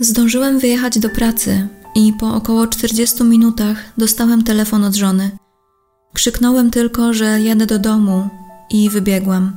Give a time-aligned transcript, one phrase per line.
[0.00, 5.30] Zdążyłem wyjechać do pracy i po około 40 minutach dostałem telefon od żony.
[6.14, 8.28] Krzyknąłem tylko, że jadę do domu
[8.70, 9.56] i wybiegłem.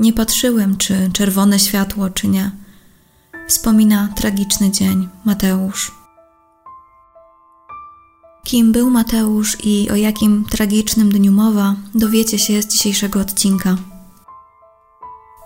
[0.00, 2.50] Nie patrzyłem, czy czerwone światło, czy nie.
[3.48, 5.92] Wspomina tragiczny dzień Mateusz.
[8.44, 13.76] Kim był Mateusz i o jakim tragicznym dniu mowa, dowiecie się z dzisiejszego odcinka.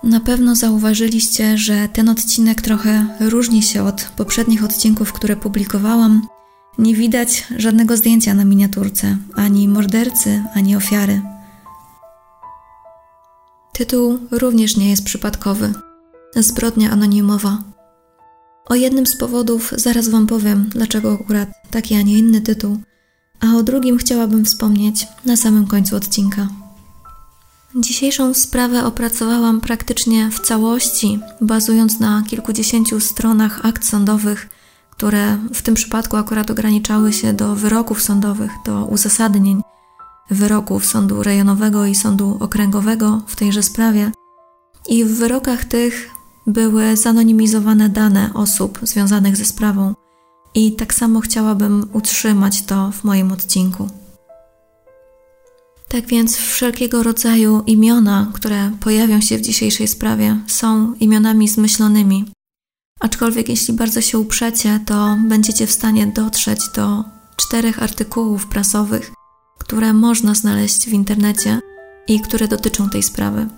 [0.02, 6.26] Na pewno zauważyliście, że ten odcinek trochę różni się od poprzednich odcinków, które publikowałam.
[6.78, 11.22] Nie widać żadnego zdjęcia na miniaturce, ani mordercy, ani ofiary.
[13.72, 15.72] Tytuł również nie jest przypadkowy.
[16.36, 17.58] Zbrodnia anonimowa.
[18.66, 22.78] O jednym z powodów zaraz Wam powiem, dlaczego akurat taki, a nie inny tytuł,
[23.40, 26.48] a o drugim chciałabym wspomnieć na samym końcu odcinka.
[27.78, 34.48] Dzisiejszą sprawę opracowałam praktycznie w całości, bazując na kilkudziesięciu stronach akt sądowych,
[34.90, 39.62] które w tym przypadku akurat ograniczały się do wyroków sądowych, do uzasadnień
[40.30, 44.12] wyroków sądu rejonowego i sądu okręgowego w tejże sprawie.
[44.88, 46.10] I w wyrokach tych
[46.46, 49.94] były zanonimizowane dane osób związanych ze sprawą,
[50.54, 53.88] i tak samo chciałabym utrzymać to w moim odcinku.
[55.88, 62.24] Tak więc wszelkiego rodzaju imiona, które pojawią się w dzisiejszej sprawie, są imionami zmyślonymi.
[63.00, 67.04] Aczkolwiek jeśli bardzo się uprzecie, to będziecie w stanie dotrzeć do
[67.36, 69.12] czterech artykułów prasowych,
[69.58, 71.60] które można znaleźć w internecie
[72.08, 73.48] i które dotyczą tej sprawy.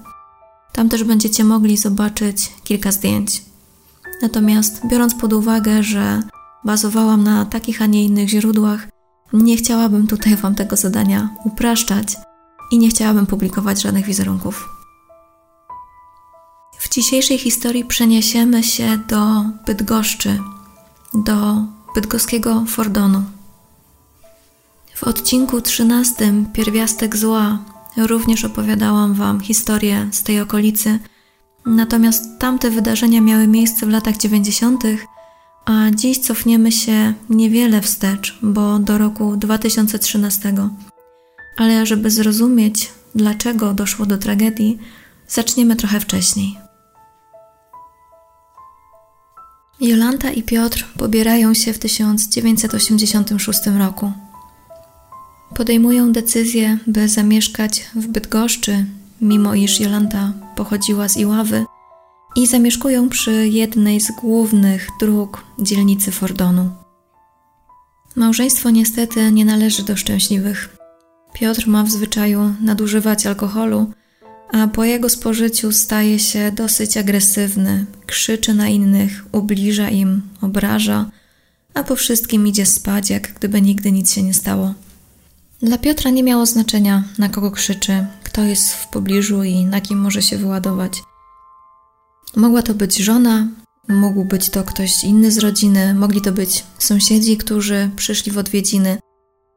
[0.72, 3.42] Tam też będziecie mogli zobaczyć kilka zdjęć.
[4.22, 6.22] Natomiast biorąc pod uwagę, że
[6.64, 8.88] bazowałam na takich, a nie innych źródłach,
[9.32, 12.16] nie chciałabym tutaj Wam tego zadania upraszczać
[12.70, 14.68] i nie chciałabym publikować żadnych wizerunków.
[16.78, 20.38] W dzisiejszej historii przeniesiemy się do Bydgoszczy,
[21.14, 21.64] do
[21.94, 23.22] bydgoskiego Fordonu.
[24.94, 27.58] W odcinku 13 Pierwiastek Zła
[27.96, 30.98] również opowiadałam Wam historię z tej okolicy,
[31.66, 34.84] natomiast tamte wydarzenia miały miejsce w latach 90.,
[35.70, 40.54] a dziś cofniemy się niewiele wstecz, bo do roku 2013.
[41.56, 44.78] Ale żeby zrozumieć, dlaczego doszło do tragedii,
[45.28, 46.58] zaczniemy trochę wcześniej.
[49.80, 54.12] Jolanta i Piotr pobierają się w 1986 roku.
[55.54, 58.84] Podejmują decyzję, by zamieszkać w Bydgoszczy,
[59.20, 61.64] mimo iż Jolanta pochodziła z Iławy
[62.36, 66.70] i zamieszkują przy jednej z głównych dróg dzielnicy Fordonu.
[68.16, 70.76] Małżeństwo niestety nie należy do szczęśliwych.
[71.32, 73.92] Piotr ma w zwyczaju nadużywać alkoholu,
[74.52, 81.10] a po jego spożyciu staje się dosyć agresywny, krzyczy na innych, ubliża im, obraża,
[81.74, 84.74] a po wszystkim idzie spać, jak gdyby nigdy nic się nie stało.
[85.62, 89.98] Dla Piotra nie miało znaczenia, na kogo krzyczy, kto jest w pobliżu i na kim
[89.98, 91.02] może się wyładować.
[92.36, 93.48] Mogła to być żona,
[93.88, 98.98] mógł być to ktoś inny z rodziny, mogli to być sąsiedzi, którzy przyszli w odwiedziny.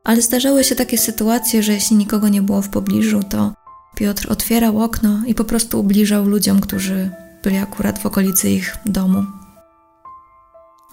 [0.04, 3.54] Ale zdarzały się takie sytuacje, że jeśli nikogo nie było w pobliżu, to
[3.96, 7.10] Piotr otwierał okno i po prostu ubliżał ludziom, którzy
[7.44, 9.26] byli akurat w okolicy ich domu.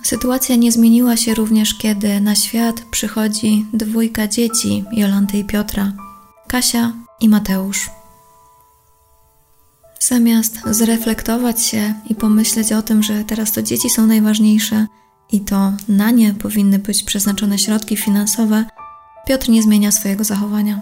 [0.02, 5.92] Sytuacja nie zmieniła się również, kiedy na świat przychodzi dwójka dzieci Jolanty i Piotra
[6.48, 7.90] Kasia i Mateusz.
[10.02, 14.86] Zamiast zreflektować się i pomyśleć o tym, że teraz to dzieci są najważniejsze
[15.32, 18.64] i to na nie powinny być przeznaczone środki finansowe,
[19.26, 20.80] Piotr nie zmienia swojego zachowania.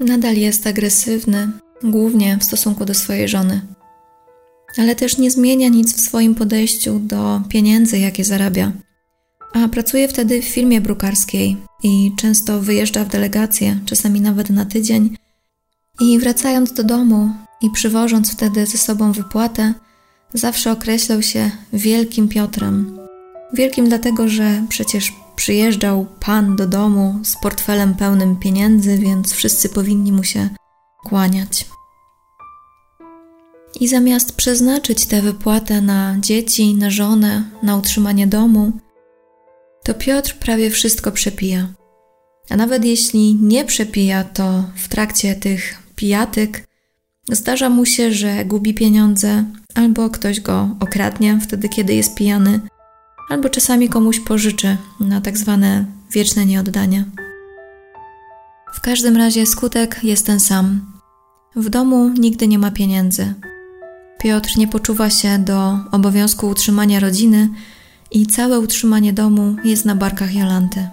[0.00, 1.48] Nadal jest agresywny,
[1.84, 3.60] głównie w stosunku do swojej żony,
[4.78, 8.72] ale też nie zmienia nic w swoim podejściu do pieniędzy, jakie zarabia.
[9.52, 15.16] A pracuje wtedy w firmie brukarskiej i często wyjeżdża w delegację, czasami nawet na tydzień.
[16.00, 17.30] I wracając do domu,
[17.62, 19.74] i przywożąc wtedy ze sobą wypłatę,
[20.34, 22.98] zawsze określał się Wielkim Piotrem.
[23.52, 30.12] Wielkim dlatego, że przecież przyjeżdżał pan do domu z portfelem pełnym pieniędzy, więc wszyscy powinni
[30.12, 30.48] mu się
[31.04, 31.66] kłaniać.
[33.80, 38.72] I zamiast przeznaczyć tę wypłatę na dzieci, na żonę, na utrzymanie domu,
[39.84, 41.68] to Piotr prawie wszystko przepija.
[42.50, 46.69] A nawet jeśli nie przepija, to w trakcie tych pijatyk
[47.32, 49.44] Zdarza mu się, że gubi pieniądze,
[49.74, 52.60] albo ktoś go okradnie wtedy, kiedy jest pijany,
[53.28, 57.04] albo czasami komuś pożyczy na tak zwane wieczne nieoddanie.
[58.74, 60.80] W każdym razie skutek jest ten sam.
[61.56, 63.34] W domu nigdy nie ma pieniędzy.
[64.22, 67.48] Piotr nie poczuwa się do obowiązku utrzymania rodziny
[68.10, 70.88] i całe utrzymanie domu jest na barkach Jolanty.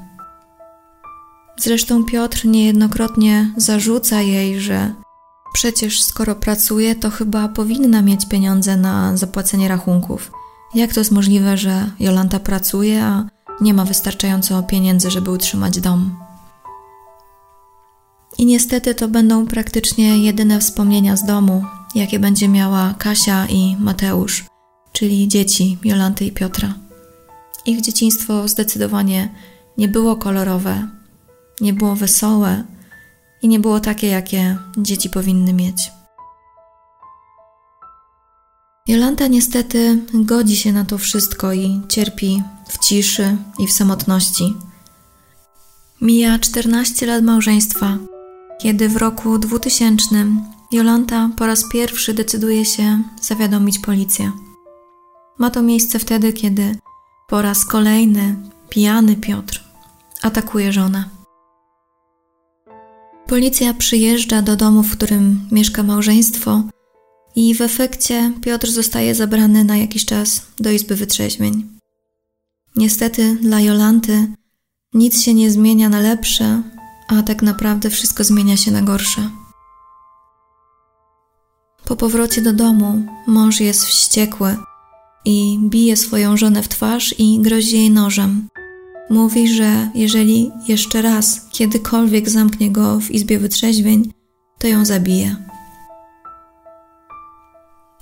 [1.59, 4.93] Zresztą Piotr niejednokrotnie zarzuca jej, że
[5.57, 10.31] przecież skoro pracuje, to chyba powinna mieć pieniądze na zapłacenie rachunków.
[10.75, 13.27] Jak to jest możliwe, że Jolanta pracuje, a
[13.61, 16.15] nie ma wystarczająco pieniędzy, żeby utrzymać dom?
[18.37, 21.65] I niestety to będą praktycznie jedyne wspomnienia z domu,
[21.95, 24.45] jakie będzie miała Kasia i Mateusz,
[24.91, 26.73] czyli dzieci Jolanty i Piotra.
[27.65, 29.29] Ich dzieciństwo zdecydowanie
[29.77, 30.87] nie było kolorowe,
[31.61, 32.63] nie było wesołe
[33.41, 35.91] i nie było takie, jakie dzieci powinny mieć.
[38.87, 44.53] Jolanta niestety godzi się na to wszystko i cierpi w ciszy i w samotności.
[46.01, 47.97] Mija 14 lat małżeństwa,
[48.61, 50.25] kiedy w roku 2000
[50.71, 54.31] Jolanta po raz pierwszy decyduje się zawiadomić policję.
[55.37, 56.77] Ma to miejsce wtedy, kiedy
[57.27, 58.35] po raz kolejny
[58.69, 59.63] pijany Piotr
[60.21, 61.16] atakuje żonę.
[63.27, 66.63] Policja przyjeżdża do domu, w którym mieszka małżeństwo,
[67.35, 71.67] i w efekcie Piotr zostaje zabrany na jakiś czas do izby wytrzeźwień.
[72.75, 74.27] Niestety dla Jolanty
[74.93, 76.63] nic się nie zmienia na lepsze,
[77.07, 79.29] a tak naprawdę wszystko zmienia się na gorsze.
[81.85, 84.57] Po powrocie do domu mąż jest wściekły
[85.25, 88.47] i bije swoją żonę w twarz i grozi jej nożem.
[89.09, 94.11] Mówi, że jeżeli jeszcze raz kiedykolwiek zamknie go w izbie wytrzeźwień,
[94.59, 95.35] to ją zabije.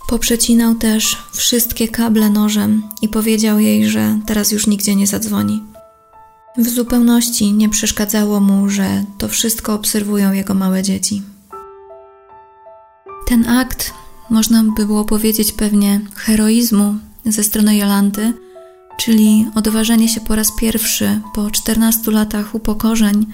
[0.08, 5.64] Poprzecinał też wszystkie kable nożem i powiedział jej, że teraz już nigdzie nie zadzwoni.
[6.58, 11.22] W zupełności nie przeszkadzało mu, że to wszystko obserwują jego małe dzieci.
[13.28, 13.94] Ten akt,
[14.30, 18.34] można by było powiedzieć pewnie, heroizmu ze strony Jolanty,
[18.98, 23.26] czyli odważenie się po raz pierwszy po 14 latach upokorzeń,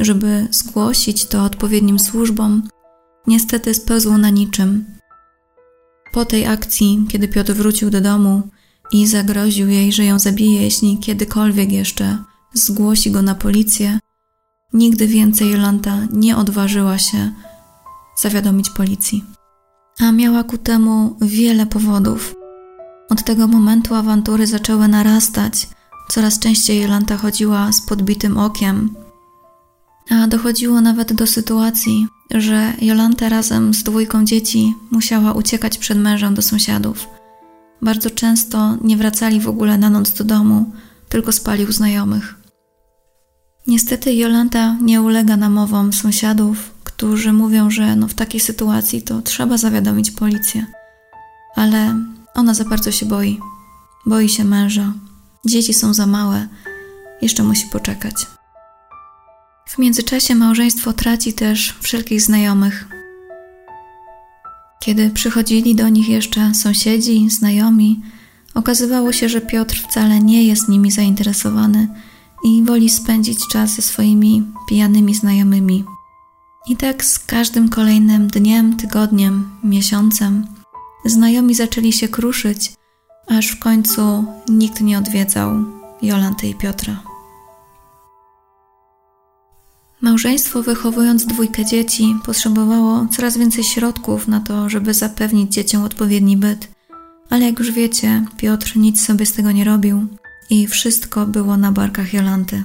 [0.00, 2.62] żeby zgłosić to odpowiednim służbom,
[3.26, 4.84] niestety spełzło na niczym.
[6.12, 8.42] Po tej akcji, kiedy Piotr wrócił do domu
[8.92, 12.18] i zagroził jej, że ją zabije, jeśli kiedykolwiek jeszcze
[12.54, 13.98] zgłosi go na policję,
[14.72, 17.32] nigdy więcej Jolanta nie odważyła się
[18.16, 19.24] zawiadomić policji.
[20.00, 22.39] A miała ku temu wiele powodów.
[23.10, 25.68] Od tego momentu awantury zaczęły narastać.
[26.10, 28.94] Coraz częściej Jolanta chodziła z podbitym okiem,
[30.10, 36.34] a dochodziło nawet do sytuacji, że Jolanta razem z dwójką dzieci musiała uciekać przed mężem
[36.34, 37.08] do sąsiadów.
[37.82, 40.72] Bardzo często nie wracali w ogóle na noc do domu,
[41.08, 42.34] tylko spali u znajomych.
[43.66, 49.56] Niestety Jolanta nie ulega namowom sąsiadów, którzy mówią, że no w takiej sytuacji to trzeba
[49.56, 50.66] zawiadomić policję.
[51.56, 51.94] Ale
[52.34, 53.40] ona za bardzo się boi.
[54.06, 54.92] Boi się męża.
[55.46, 56.48] Dzieci są za małe.
[57.22, 58.14] Jeszcze musi poczekać.
[59.68, 62.88] W międzyczasie małżeństwo traci też wszelkich znajomych.
[64.80, 68.02] Kiedy przychodzili do nich jeszcze sąsiedzi, znajomi,
[68.54, 71.88] okazywało się, że Piotr wcale nie jest nimi zainteresowany
[72.44, 75.84] i woli spędzić czas ze swoimi pijanymi znajomymi.
[76.68, 80.46] I tak z każdym kolejnym dniem, tygodniem, miesiącem
[81.04, 82.72] znajomi zaczęli się kruszyć,
[83.28, 85.50] aż w końcu nikt nie odwiedzał
[86.02, 87.02] Jolanty i Piotra.
[90.00, 96.68] Małżeństwo, wychowując dwójkę dzieci, potrzebowało coraz więcej środków na to, żeby zapewnić dzieciom odpowiedni byt.
[97.30, 100.06] Ale jak już wiecie, Piotr nic sobie z tego nie robił
[100.50, 102.62] i wszystko było na barkach Jolanty.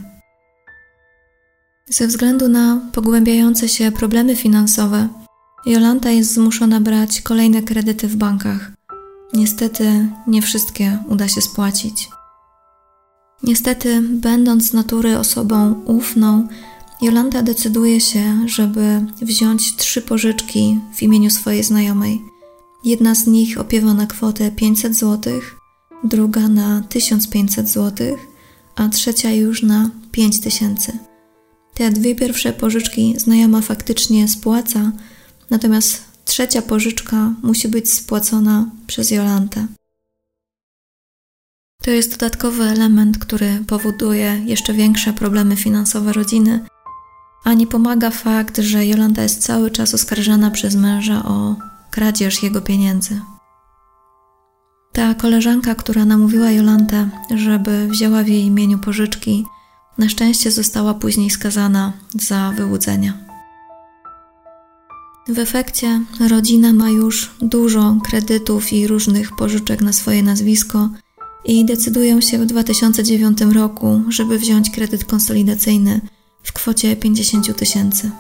[1.90, 5.10] Ze względu na pogłębiające się problemy finansowe,
[5.66, 8.72] Jolanta jest zmuszona brać kolejne kredyty w bankach.
[9.34, 12.10] Niestety nie wszystkie uda się spłacić.
[13.44, 16.48] Niestety, będąc z natury osobą ufną,
[17.02, 22.22] Jolanta decyduje się, żeby wziąć trzy pożyczki w imieniu swojej znajomej.
[22.84, 25.34] Jedna z nich opiewa na kwotę 500 zł,
[26.04, 28.18] druga na 1500 zł,
[28.76, 31.00] a trzecia już na 5000.
[31.74, 34.92] Te dwie pierwsze pożyczki znajoma faktycznie spłaca,
[35.50, 39.68] natomiast trzecia pożyczka musi być spłacona przez Jolantę.
[41.84, 46.66] To jest dodatkowy element, który powoduje jeszcze większe problemy finansowe rodziny,
[47.44, 51.56] a nie pomaga fakt, że Jolanta jest cały czas oskarżana przez męża o
[51.92, 53.22] kradzież jego pieniędzy.
[54.94, 59.46] Ta koleżanka, która namówiła Jolantę, żeby wzięła w jej imieniu pożyczki,
[59.98, 63.25] na szczęście została później skazana za wyłudzenia.
[65.28, 70.90] W efekcie rodzina ma już dużo kredytów i różnych pożyczek na swoje nazwisko
[71.46, 76.02] i decydują się w 2009 roku, żeby wziąć kredyt konsolidacyjny
[76.44, 78.12] w kwocie 50 tysięcy.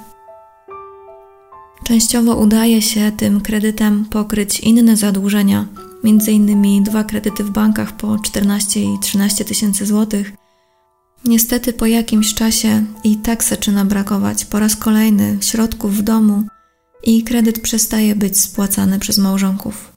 [1.83, 5.65] Częściowo udaje się tym kredytem pokryć inne zadłużenia,
[6.03, 6.83] m.in.
[6.83, 10.31] dwa kredyty w bankach po 14 i 13 tysięcy złotych.
[11.25, 16.43] Niestety po jakimś czasie i tak zaczyna brakować po raz kolejny środków w domu
[17.05, 19.91] i kredyt przestaje być spłacany przez małżonków.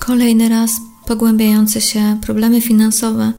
[0.00, 0.70] Kolejny raz
[1.06, 3.32] pogłębiające się problemy finansowe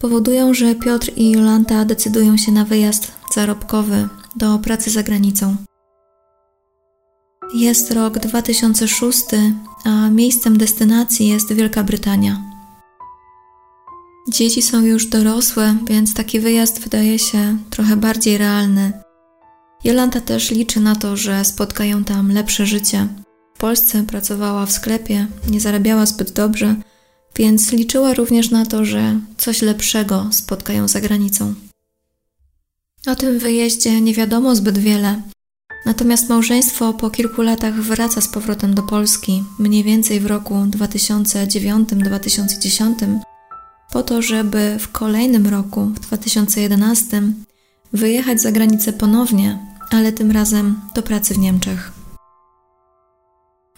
[0.00, 5.56] powodują, że Piotr i Jolanta decydują się na wyjazd zarobkowy do pracy za granicą.
[7.54, 9.24] Jest rok 2006,
[9.84, 12.42] a miejscem destynacji jest Wielka Brytania.
[14.32, 19.05] Dzieci są już dorosłe, więc taki wyjazd wydaje się trochę bardziej realny.
[19.86, 23.08] Jolanta też liczy na to, że spotkają tam lepsze życie.
[23.54, 26.76] W Polsce pracowała w sklepie, nie zarabiała zbyt dobrze,
[27.36, 31.54] więc liczyła również na to, że coś lepszego spotkają za granicą.
[33.06, 35.22] O tym wyjeździe nie wiadomo zbyt wiele,
[35.84, 43.18] Natomiast małżeństwo po kilku latach wraca z powrotem do Polski, mniej więcej w roku 2009-2010,
[43.92, 47.22] po to, żeby w kolejnym roku, w 2011,
[47.92, 51.92] wyjechać za granicę ponownie, ale tym razem do pracy w Niemczech.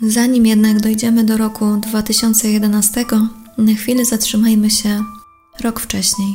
[0.03, 3.05] Zanim jednak dojdziemy do roku 2011,
[3.59, 5.05] na chwilę zatrzymajmy się
[5.61, 6.35] rok wcześniej.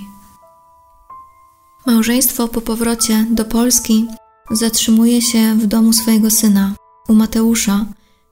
[1.86, 4.06] Małżeństwo po powrocie do Polski
[4.52, 6.76] zatrzymuje się w domu swojego syna,
[7.10, 7.86] u Mateusza,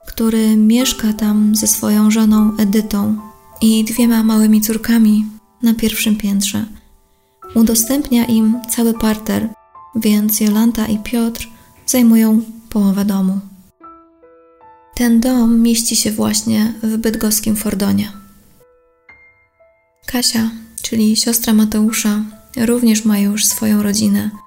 [0.07, 3.17] który mieszka tam ze swoją żoną Edytą
[3.61, 5.25] i dwiema małymi córkami
[5.61, 6.65] na pierwszym piętrze.
[7.55, 9.49] Udostępnia im cały parter,
[9.95, 11.47] więc Jolanta i Piotr
[11.85, 13.39] zajmują połowę domu.
[14.95, 18.11] Ten dom mieści się właśnie w bydgoskim Fordonie.
[20.05, 22.23] Kasia, czyli siostra Mateusza,
[22.57, 24.29] również ma już swoją rodzinę–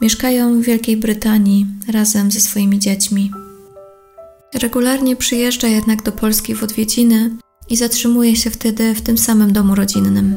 [0.00, 3.30] Mieszkają w Wielkiej Brytanii razem ze swoimi dziećmi.
[4.54, 7.36] Regularnie przyjeżdża jednak do Polski w odwiedziny
[7.68, 10.36] i zatrzymuje się wtedy w tym samym domu rodzinnym.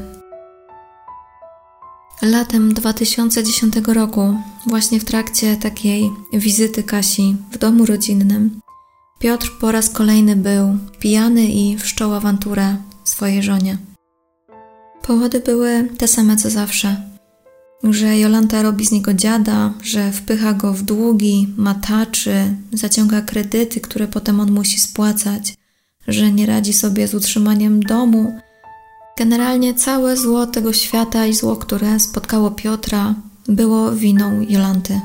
[2.21, 4.35] Latem 2010 roku,
[4.67, 8.59] właśnie w trakcie takiej wizyty Kasi w domu rodzinnym,
[9.19, 13.77] Piotr po raz kolejny był pijany i wszczął awanturę swojej żonie.
[15.01, 17.11] Powody były te same co zawsze
[17.83, 24.07] że Jolanta robi z niego dziada, że wpycha go w długi, mataczy, zaciąga kredyty, które
[24.07, 25.53] potem on musi spłacać,
[26.07, 28.39] że nie radzi sobie z utrzymaniem domu.
[29.17, 33.15] Generalnie całe zło tego świata i zło, które spotkało Piotra,
[33.47, 35.01] było winą Jolanty.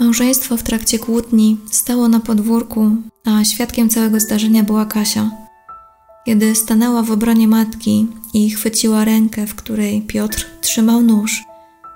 [0.00, 2.90] Małżeństwo w trakcie kłótni stało na podwórku,
[3.24, 5.30] a świadkiem całego zdarzenia była Kasia.
[6.26, 11.42] Kiedy stanęła w obronie matki i chwyciła rękę, w której Piotr trzymał nóż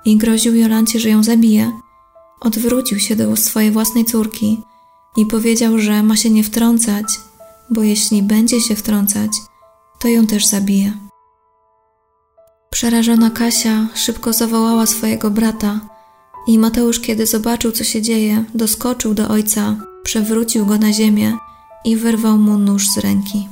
[0.05, 1.73] i groził Jolancie, że ją zabije,
[2.41, 4.61] odwrócił się do swojej własnej córki
[5.17, 7.07] i powiedział, że ma się nie wtrącać,
[7.71, 9.31] bo jeśli będzie się wtrącać,
[10.01, 10.93] to ją też zabije.
[12.71, 15.81] Przerażona Kasia szybko zawołała swojego brata
[16.47, 21.37] i Mateusz, kiedy zobaczył, co się dzieje, doskoczył do ojca, przewrócił go na ziemię
[21.85, 23.49] i wyrwał mu nóż z ręki.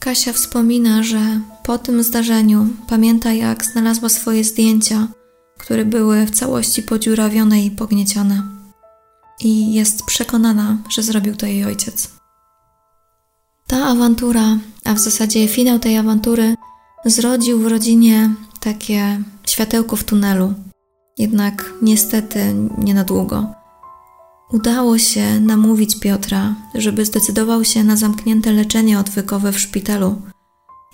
[0.00, 5.08] Kasia wspomina, że po tym zdarzeniu pamięta, jak znalazła swoje zdjęcia,
[5.58, 8.42] które były w całości podziurawione i pogniecione.
[9.40, 12.21] I jest przekonana, że zrobił to jej ojciec.
[13.72, 16.54] Ta awantura, a w zasadzie finał tej awantury,
[17.04, 20.54] zrodził w rodzinie takie światełko w tunelu.
[21.18, 23.46] Jednak niestety nie na długo.
[24.52, 30.22] Udało się namówić Piotra, żeby zdecydował się na zamknięte leczenie odwykowe w szpitalu.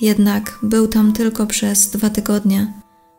[0.00, 2.72] Jednak był tam tylko przez dwa tygodnie,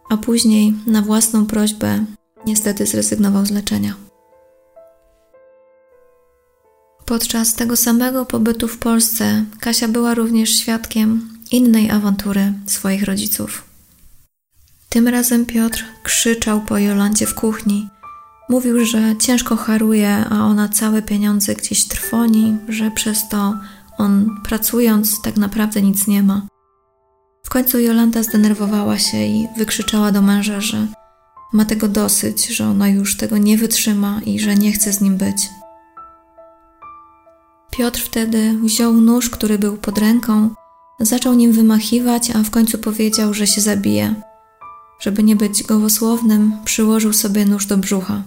[0.09, 2.05] a później na własną prośbę
[2.45, 4.08] niestety zrezygnował z leczenia.
[7.09, 13.63] Podczas tego samego pobytu w Polsce Kasia była również świadkiem innej awantury swoich rodziców.
[14.89, 17.87] Tym razem Piotr krzyczał po Jolancie w kuchni–
[18.49, 23.59] Mówił, że ciężko haruje, a ona całe pieniądze gdzieś trwoni, że przez to
[23.97, 26.47] on pracując tak naprawdę nic nie ma.
[27.43, 30.87] W końcu Jolanta zdenerwowała się i wykrzyczała do męża, że
[31.53, 35.17] ma tego dosyć, że ona już tego nie wytrzyma i że nie chce z nim
[35.17, 35.49] być.
[37.71, 40.49] Piotr wtedy wziął nóż, który był pod ręką,
[40.99, 44.15] zaczął nim wymachiwać, a w końcu powiedział, że się zabije.
[44.99, 48.23] Żeby nie być gołosłownym, przyłożył sobie nóż do brzucha.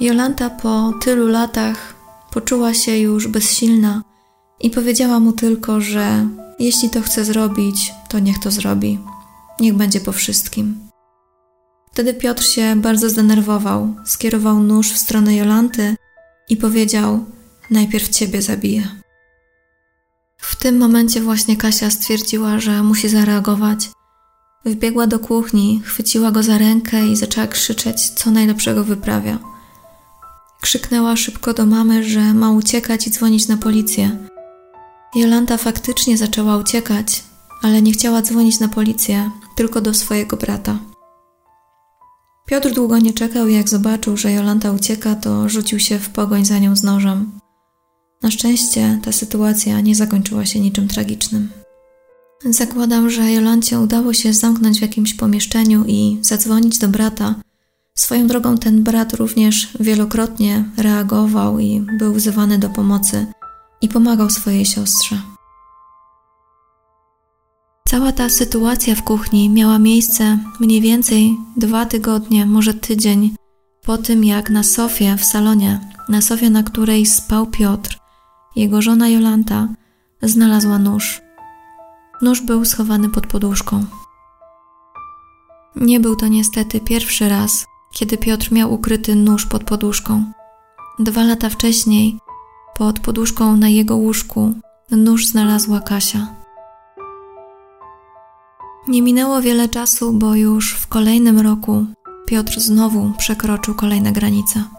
[0.00, 1.94] Jolanta po tylu latach
[2.32, 4.02] poczuła się już bezsilna
[4.60, 8.98] i powiedziała mu tylko, że jeśli to chce zrobić, to niech to zrobi.
[9.60, 10.88] Niech będzie po wszystkim.
[11.92, 15.96] Wtedy Piotr się bardzo zdenerwował, skierował nóż w stronę Jolanty
[16.48, 17.24] i powiedział:
[17.70, 18.88] Najpierw ciebie zabiję.
[20.36, 23.90] W tym momencie właśnie Kasia stwierdziła, że musi zareagować.
[24.64, 29.38] Wbiegła do kuchni, chwyciła go za rękę i zaczęła krzyczeć, co najlepszego wyprawia.
[30.60, 34.18] Krzyknęła szybko do mamy, że ma uciekać i dzwonić na policję.
[35.14, 37.24] Jolanta faktycznie zaczęła uciekać,
[37.62, 40.78] ale nie chciała dzwonić na policję, tylko do swojego brata.
[42.46, 46.44] Piotr długo nie czekał i jak zobaczył, że Jolanta ucieka, to rzucił się w pogoń
[46.44, 47.30] za nią z nożem.
[48.22, 51.48] Na szczęście ta sytuacja nie zakończyła się niczym tragicznym.
[52.44, 57.34] Zakładam, że Jolancie udało się zamknąć w jakimś pomieszczeniu i zadzwonić do brata.
[57.94, 63.26] Swoją drogą ten brat również wielokrotnie reagował i był wzywany do pomocy
[63.80, 65.20] i pomagał swojej siostrze.
[67.88, 73.34] Cała ta sytuacja w kuchni miała miejsce mniej więcej dwa tygodnie, może tydzień
[73.82, 77.98] po tym, jak na sofie w salonie, na sofie, na której spał Piotr,
[78.58, 79.68] jego żona Jolanta
[80.22, 81.20] znalazła nóż.
[82.22, 83.84] Nóż był schowany pod poduszką.
[85.76, 90.24] Nie był to niestety pierwszy raz, kiedy Piotr miał ukryty nóż pod poduszką.
[90.98, 92.18] Dwa lata wcześniej,
[92.74, 94.52] pod poduszką na jego łóżku,
[94.90, 96.26] nóż znalazła Kasia.
[98.88, 101.86] Nie minęło wiele czasu, bo już w kolejnym roku
[102.26, 104.77] Piotr znowu przekroczył kolejne granice.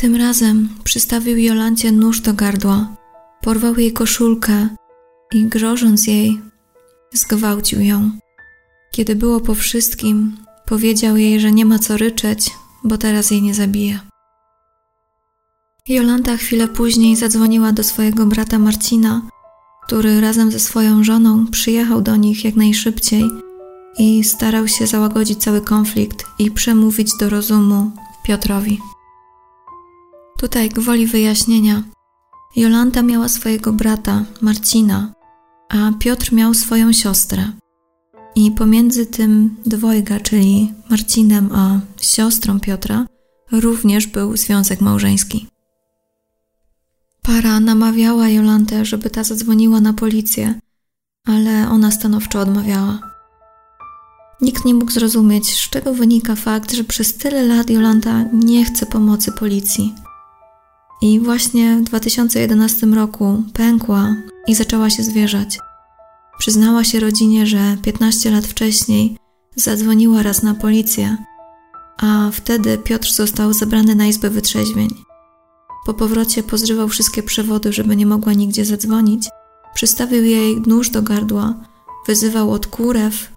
[0.00, 2.96] Tym razem przystawił Jolancie nóż do gardła,
[3.40, 4.68] porwał jej koszulkę
[5.32, 6.40] i grożąc jej,
[7.12, 8.10] zgwałcił ją.
[8.92, 12.50] Kiedy było po wszystkim, powiedział jej, że nie ma co ryczeć,
[12.84, 14.00] bo teraz jej nie zabije.
[15.88, 19.22] Jolanta chwilę później zadzwoniła do swojego brata Marcina,
[19.86, 23.24] który razem ze swoją żoną przyjechał do nich jak najszybciej
[23.98, 27.90] i starał się załagodzić cały konflikt i przemówić do rozumu
[28.24, 28.78] Piotrowi.
[30.40, 31.82] Tutaj gwoli wyjaśnienia.
[32.56, 35.12] Jolanta miała swojego brata, Marcina,
[35.68, 37.52] a Piotr miał swoją siostrę.
[38.34, 43.06] I pomiędzy tym dwojga, czyli Marcinem a siostrą Piotra,
[43.52, 45.46] również był związek małżeński.
[47.22, 50.54] Para namawiała Jolantę, żeby ta zadzwoniła na policję,
[51.26, 52.98] ale ona stanowczo odmawiała.
[54.40, 58.86] Nikt nie mógł zrozumieć, z czego wynika fakt, że przez tyle lat Jolanta nie chce
[58.86, 59.94] pomocy policji.
[61.02, 65.58] I właśnie w 2011 roku pękła i zaczęła się zwierzać.
[66.38, 69.16] Przyznała się rodzinie, że 15 lat wcześniej
[69.56, 71.16] zadzwoniła raz na policję,
[71.98, 74.88] a wtedy Piotr został zabrany na izbę wytrzeźwień.
[75.86, 79.28] Po powrocie pozrywał wszystkie przewody, żeby nie mogła nigdzie zadzwonić.
[79.74, 81.54] Przystawił jej nóż do gardła,
[82.06, 83.32] wyzywał od kurew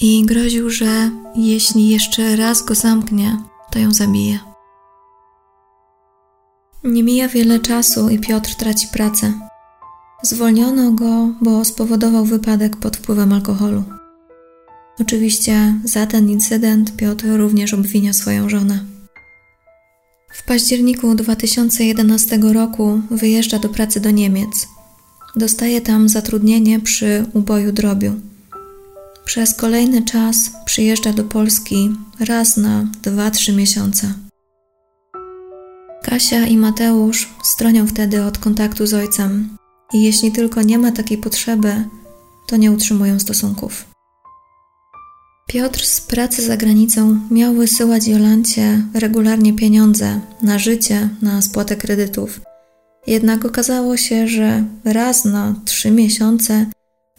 [0.00, 3.38] i groził, że jeśli jeszcze raz go zamknie,
[3.70, 4.53] to ją zabije.
[6.84, 9.32] Nie mija wiele czasu i Piotr traci pracę.
[10.22, 13.84] Zwolniono go, bo spowodował wypadek pod wpływem alkoholu.
[15.00, 18.84] Oczywiście za ten incydent Piotr również obwinia swoją żonę.
[20.32, 24.68] W październiku 2011 roku wyjeżdża do pracy do Niemiec.
[25.36, 28.12] Dostaje tam zatrudnienie przy uboju drobiu.
[29.24, 34.23] Przez kolejny czas przyjeżdża do Polski raz na 2-3 miesiące.
[36.04, 39.56] Kasia i Mateusz stronią wtedy od kontaktu z ojcem
[39.94, 41.74] i jeśli tylko nie ma takiej potrzeby,
[42.46, 43.84] to nie utrzymują stosunków.
[45.46, 52.40] Piotr z pracy za granicą miał wysyłać Jolancie regularnie pieniądze na życie, na spłatę kredytów.
[53.06, 56.66] Jednak okazało się, że raz na trzy miesiące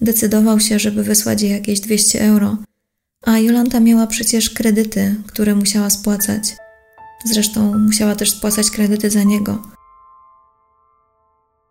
[0.01, 2.57] decydował się, żeby wysłać jej jakieś 200 euro,
[3.21, 6.64] a Jolanta miała przecież kredyty, które musiała spłacać.
[7.23, 9.61] Zresztą musiała też spłacać kredyty za niego.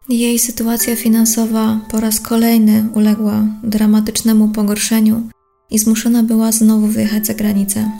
[0.09, 5.29] Jej sytuacja finansowa po raz kolejny uległa dramatycznemu pogorszeniu
[5.71, 7.91] i zmuszona była znowu wyjechać za granicę.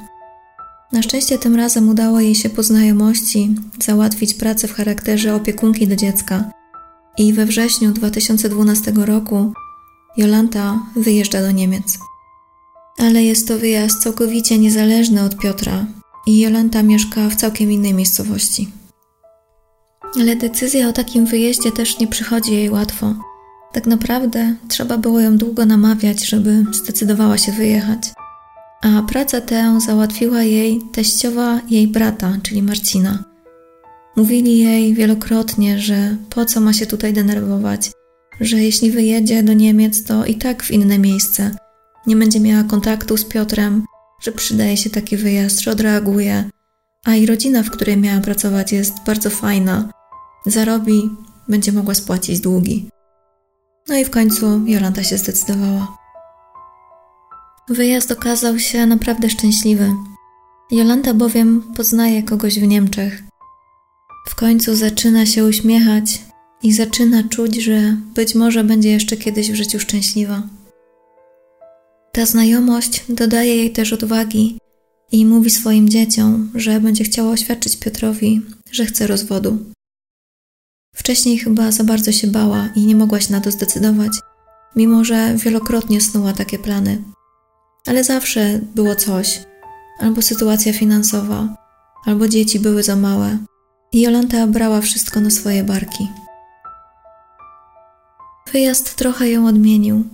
[0.93, 3.55] Na szczęście tym razem udało jej się po znajomości
[3.85, 6.51] załatwić pracę w charakterze opiekunki do dziecka
[7.19, 9.53] i we wrześniu 2012 roku
[10.17, 11.99] Jolanta wyjeżdża do Niemiec.
[12.99, 15.87] Ale jest to wyjazd całkowicie niezależny od Piotra
[16.27, 18.69] i Jolanta mieszka w całkiem innej miejscowości.
[20.21, 23.15] Ale decyzja o takim wyjeździe też nie przychodzi jej łatwo.
[23.73, 28.13] Tak naprawdę trzeba było ją długo namawiać, żeby zdecydowała się wyjechać.
[28.83, 33.25] A pracę tę załatwiła jej teściowa jej brata, czyli Marcina.
[34.17, 37.91] Mówili jej wielokrotnie, że po co ma się tutaj denerwować,
[38.41, 41.57] że jeśli wyjedzie do Niemiec, to i tak w inne miejsce.
[42.07, 43.85] Nie będzie miała kontaktu z Piotrem,
[44.25, 46.51] że przydaje się taki wyjazd, że odreaguje.
[47.05, 49.91] A i rodzina, w której miała pracować, jest bardzo fajna.
[50.47, 51.11] Zarobi,
[51.49, 52.89] będzie mogła spłacić długi.
[53.89, 55.97] No i w końcu Jolanta się zdecydowała.
[57.69, 59.93] Wyjazd okazał się naprawdę szczęśliwy.
[60.71, 63.23] Jolanta bowiem poznaje kogoś w Niemczech.
[64.29, 66.23] W końcu zaczyna się uśmiechać
[66.63, 70.43] i zaczyna czuć, że być może będzie jeszcze kiedyś w życiu szczęśliwa.
[72.15, 74.59] Ta znajomość dodaje jej też odwagi
[75.13, 79.59] i mówi swoim dzieciom, że będzie chciała oświadczyć Piotrowi, że chce rozwodu.
[80.95, 84.13] Wcześniej chyba za bardzo się bała i nie mogła się na to zdecydować,
[84.77, 87.03] mimo że wielokrotnie snuła takie plany.
[87.87, 89.41] Ale zawsze było coś,
[90.01, 91.57] albo sytuacja finansowa,
[92.05, 93.39] albo dzieci były za małe,
[93.93, 96.09] i Jolanta brała wszystko na swoje barki.
[98.53, 100.05] Wyjazd trochę ją odmienił.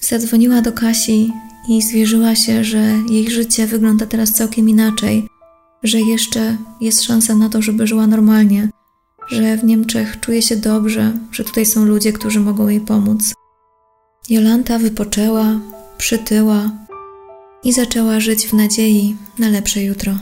[0.00, 1.32] Zadzwoniła do Kasi
[1.68, 2.78] i zwierzyła się, że
[3.10, 5.26] jej życie wygląda teraz całkiem inaczej,
[5.82, 8.68] że jeszcze jest szansa na to, żeby żyła normalnie,
[9.28, 13.34] że w Niemczech czuje się dobrze, że tutaj są ludzie, którzy mogą jej pomóc.
[14.28, 15.60] Jolanta wypoczęła,
[15.98, 16.70] przytyła
[17.64, 20.12] i zaczęła żyć w nadziei na lepsze jutro.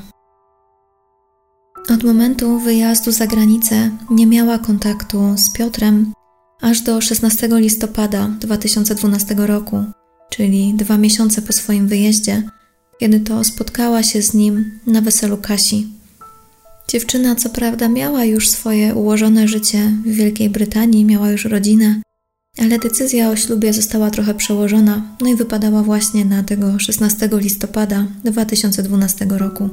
[1.91, 6.13] Od momentu wyjazdu za granicę nie miała kontaktu z Piotrem
[6.61, 9.85] aż do 16 listopada 2012 roku,
[10.31, 12.43] czyli dwa miesiące po swoim wyjeździe,
[13.01, 15.87] kiedy to spotkała się z nim na weselu Kasi.
[16.89, 22.03] Dziewczyna, co prawda, miała już swoje ułożone życie w Wielkiej Brytanii, miała już rodzinę,
[22.59, 28.07] ale decyzja o ślubie została trochę przełożona, no i wypadała właśnie na tego 16 listopada
[28.25, 29.69] 2012 roku.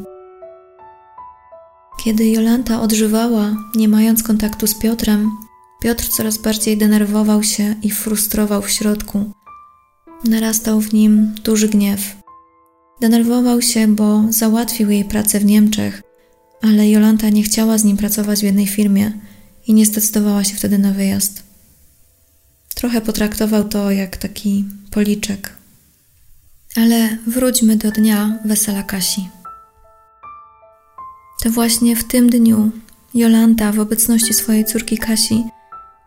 [2.03, 5.31] Kiedy Jolanta odżywała, nie mając kontaktu z Piotrem,
[5.85, 9.31] Piotr coraz bardziej denerwował się i frustrował w środku.
[10.23, 12.15] Narastał w nim duży gniew.
[13.01, 16.01] Denerwował się, bo załatwił jej pracę w Niemczech,
[16.61, 19.11] ale Jolanta nie chciała z nim pracować w jednej firmie
[19.67, 21.43] i nie zdecydowała się wtedy na wyjazd.
[22.75, 25.53] Trochę potraktował to jak taki policzek.
[26.75, 29.29] Ale wróćmy do dnia wesela Kasi.
[31.43, 32.71] To właśnie w tym dniu
[33.13, 35.43] Jolanta w obecności swojej córki Kasi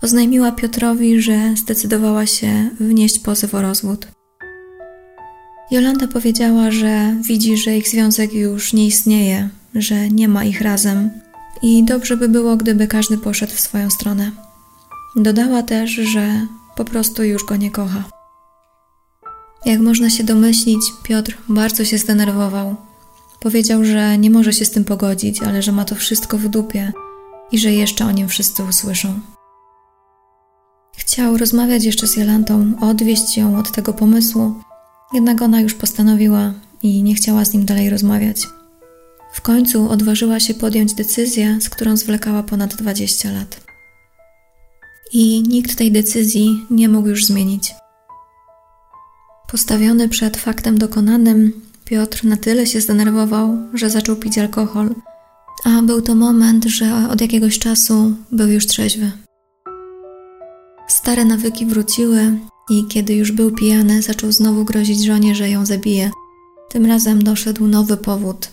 [0.03, 4.09] oznajmiła Piotrowi, że zdecydowała się wnieść pozew o rozwód.
[5.71, 11.11] Jolanta powiedziała, że widzi, że ich związek już nie istnieje, że nie ma ich razem
[11.63, 14.31] i dobrze by było, gdyby każdy poszedł w swoją stronę.
[15.17, 18.05] Dodała też, że po prostu już go nie kocha.
[19.67, 22.77] Jak można się domyślić, Piotr bardzo się zdenerwował.
[23.41, 26.93] Powiedział, że nie może się z tym pogodzić, ale że ma to wszystko w dupie
[27.53, 29.21] i że jeszcze o nim wszyscy usłyszą.
[30.99, 34.55] Chciał rozmawiać jeszcze z Jolantą, odwieść ją od tego pomysłu,
[35.15, 38.47] jednak ona już postanowiła i nie chciała z nim dalej rozmawiać.
[39.33, 43.61] W końcu odważyła się podjąć decyzję, z którą zwlekała ponad 20 lat.
[45.13, 47.75] I nikt tej decyzji nie mógł już zmienić.
[49.51, 51.53] Postawiony przed faktem dokonanym,
[51.85, 54.95] Piotr na tyle się zdenerwował, że zaczął pić alkohol,
[55.65, 59.28] a był to moment, że od jakiegoś czasu był już trzeźwy.
[60.89, 62.39] Stare nawyki wróciły
[62.71, 66.11] i kiedy już był pijany, zaczął znowu grozić żonie, że ją zabije.
[66.69, 68.49] Tym razem doszedł nowy powód,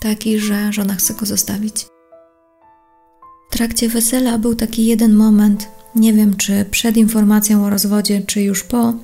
[0.00, 1.86] taki, że żona chce go zostawić.
[3.50, 8.42] W trakcie wesela był taki jeden moment, nie wiem czy przed informacją o rozwodzie, czy
[8.42, 8.94] już po,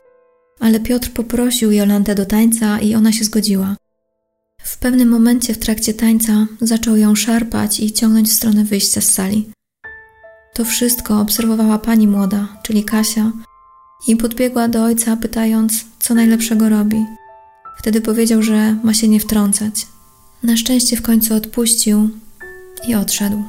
[0.61, 3.77] ale Piotr poprosił Jolantę do tańca i ona się zgodziła.
[4.63, 9.11] W pewnym momencie w trakcie tańca zaczął ją szarpać i ciągnąć w stronę wyjścia z
[9.11, 9.51] sali.
[10.61, 13.33] To wszystko obserwowała pani młoda, czyli Kasia,
[14.09, 17.05] i podbiegła do ojca, pytając, co najlepszego robi.
[17.79, 19.87] Wtedy powiedział, że ma się nie wtrącać.
[20.43, 22.09] Na szczęście w końcu odpuścił
[22.89, 23.43] i odszedł.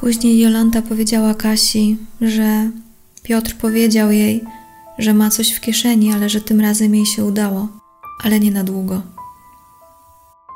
[0.00, 2.70] Później Jolanta powiedziała Kasi, że
[3.22, 4.44] Piotr powiedział jej,
[4.98, 7.68] że ma coś w kieszeni, ale że tym razem jej się udało,
[8.24, 9.02] ale nie na długo.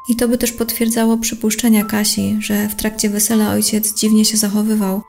[0.09, 5.03] I to by też potwierdzało przypuszczenia Kasi, że w trakcie wesela ojciec dziwnie się zachowywał,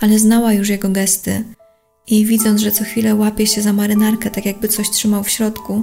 [0.00, 1.44] ale znała już jego gesty
[2.06, 5.82] i widząc, że co chwilę łapie się za marynarkę, tak jakby coś trzymał w środku,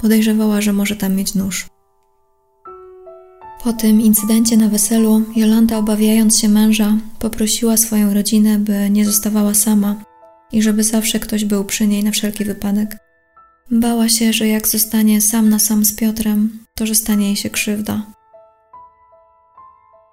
[0.00, 1.66] podejrzewała, że może tam mieć nóż.
[3.62, 9.54] Po tym incydencie na weselu, Jolanta, obawiając się męża, poprosiła swoją rodzinę, by nie zostawała
[9.54, 10.04] sama
[10.52, 13.03] i żeby zawsze ktoś był przy niej na wszelki wypadek.
[13.70, 17.50] Bała się, że jak zostanie sam na sam z Piotrem, to że stanie jej się
[17.50, 18.06] krzywda.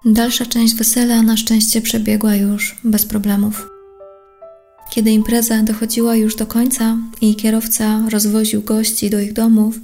[0.04, 3.68] Dalsza część wesela na szczęście przebiegła już bez problemów.
[4.90, 9.78] Kiedy impreza dochodziła już do końca i kierowca rozwoził gości do ich domów,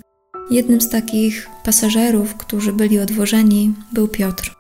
[0.50, 4.54] jednym z takich pasażerów, którzy byli odwożeni, był Piotr.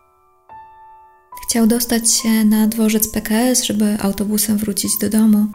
[1.48, 5.46] Chciał dostać się na dworzec PKS, żeby autobusem wrócić do domu,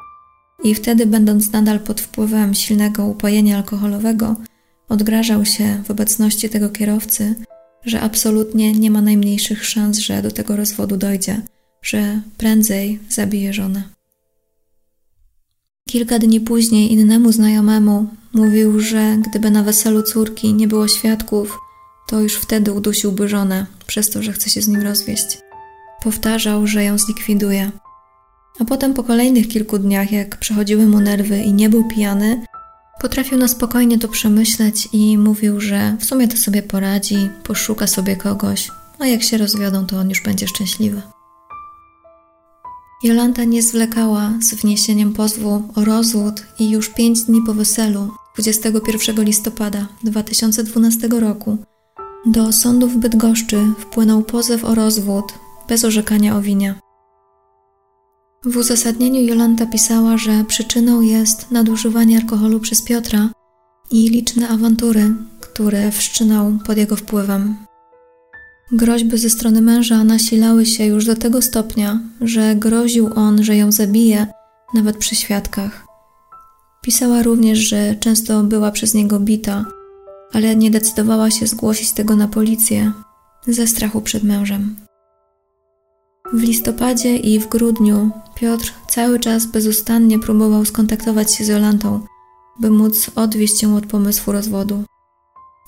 [0.63, 4.36] i wtedy, będąc nadal pod wpływem silnego upojenia alkoholowego,
[4.89, 7.36] odgrażał się w obecności tego kierowcy,
[7.86, 11.41] że absolutnie nie ma najmniejszych szans, że do tego rozwodu dojdzie,
[11.82, 13.84] że prędzej zabije żonę.
[15.89, 21.60] Kilka dni później innemu znajomemu mówił, że gdyby na weselu córki nie było świadków,
[22.08, 25.38] to już wtedy udusiłby żonę przez to, że chce się z nim rozwieść.
[26.04, 27.71] Powtarzał, że ją zlikwiduje.
[28.59, 32.45] A potem po kolejnych kilku dniach, jak przechodziły mu nerwy i nie był pijany,
[33.01, 38.15] potrafił na spokojnie to przemyśleć i mówił, że w sumie to sobie poradzi, poszuka sobie
[38.15, 41.01] kogoś, a jak się rozwiodą, to on już będzie szczęśliwy.
[43.03, 49.25] Jolanta nie zwlekała z wniesieniem pozwu o rozwód i już pięć dni po weselu, 21
[49.25, 51.57] listopada 2012 roku,
[52.25, 55.33] do sądu w Bydgoszczy wpłynął pozew o rozwód
[55.67, 56.83] bez orzekania o winie.
[58.45, 63.29] W uzasadnieniu Jolanta pisała, że przyczyną jest nadużywanie alkoholu przez Piotra
[63.91, 67.56] i liczne awantury, które wszczynał pod jego wpływem.
[68.71, 73.71] Groźby ze strony męża nasilały się już do tego stopnia, że groził on, że ją
[73.71, 74.27] zabije,
[74.73, 75.86] nawet przy świadkach.
[76.82, 79.65] Pisała również, że często była przez niego bita,
[80.34, 82.91] ale nie decydowała się zgłosić tego na policję
[83.47, 84.75] ze strachu przed mężem.
[86.31, 92.05] W listopadzie i w grudniu Piotr cały czas bezustannie próbował skontaktować się z Jolantą,
[92.59, 94.83] by móc odwieść ją od pomysłu rozwodu.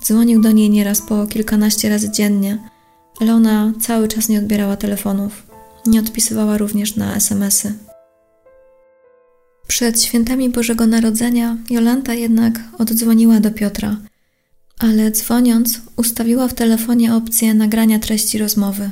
[0.04, 2.70] Dzwonił do niej nieraz po kilkanaście razy dziennie,
[3.22, 5.44] ale ona cały czas nie odbierała telefonów.
[5.86, 7.74] Nie odpisywała również na SMSy.
[9.68, 13.98] Przed świętami Bożego Narodzenia Jolanta jednak oddzwoniła do Piotra,
[14.80, 18.92] ale dzwoniąc ustawiła w telefonie opcję nagrania treści rozmowy.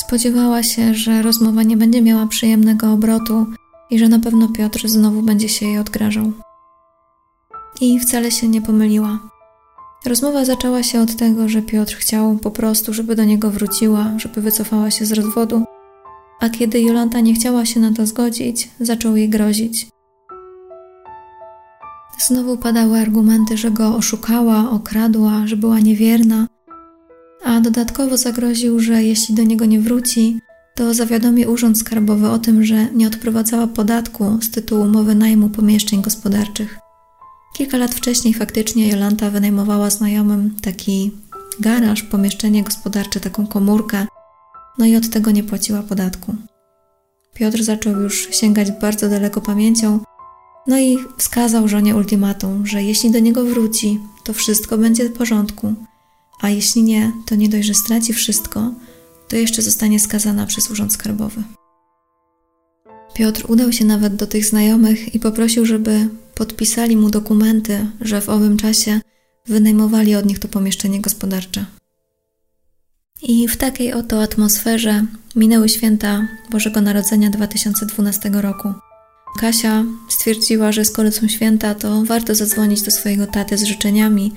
[0.00, 3.46] Spodziewała się, że rozmowa nie będzie miała przyjemnego obrotu
[3.90, 6.32] i że na pewno Piotr znowu będzie się jej odgrażał.
[7.80, 9.18] I wcale się nie pomyliła.
[10.06, 14.40] Rozmowa zaczęła się od tego, że Piotr chciał po prostu, żeby do niego wróciła, żeby
[14.40, 15.64] wycofała się z rozwodu,
[16.40, 19.88] a kiedy Jolanta nie chciała się na to zgodzić, zaczął jej grozić.
[22.18, 26.46] Znowu padały argumenty, że go oszukała, okradła, że była niewierna,
[27.44, 30.40] a dodatkowo zagroził, że jeśli do niego nie wróci,
[30.74, 36.02] to zawiadomi Urząd Skarbowy o tym, że nie odprowadzała podatku z tytułu umowy najmu pomieszczeń
[36.02, 36.78] gospodarczych.
[37.56, 41.10] Kilka lat wcześniej faktycznie Jolanta wynajmowała znajomym taki
[41.60, 44.06] garaż, pomieszczenie gospodarcze, taką komórkę,
[44.78, 46.34] no i od tego nie płaciła podatku.
[47.34, 50.00] Piotr zaczął już sięgać bardzo daleko pamięcią,
[50.66, 55.74] no i wskazał żonie ultimatum, że jeśli do niego wróci, to wszystko będzie w porządku,
[56.40, 58.72] a jeśli nie, to nie dość, że straci wszystko,
[59.28, 61.42] to jeszcze zostanie skazana przez Urząd Skarbowy.
[63.14, 68.28] Piotr udał się nawet do tych znajomych i poprosił, żeby podpisali mu dokumenty, że w
[68.28, 69.00] owym czasie
[69.46, 71.64] wynajmowali od nich to pomieszczenie gospodarcze.
[73.22, 75.04] I w takiej oto atmosferze
[75.36, 78.72] minęły święta Bożego Narodzenia 2012 roku.
[79.38, 84.32] Kasia stwierdziła, że skoro są święta, to warto zadzwonić do swojego taty z życzeniami,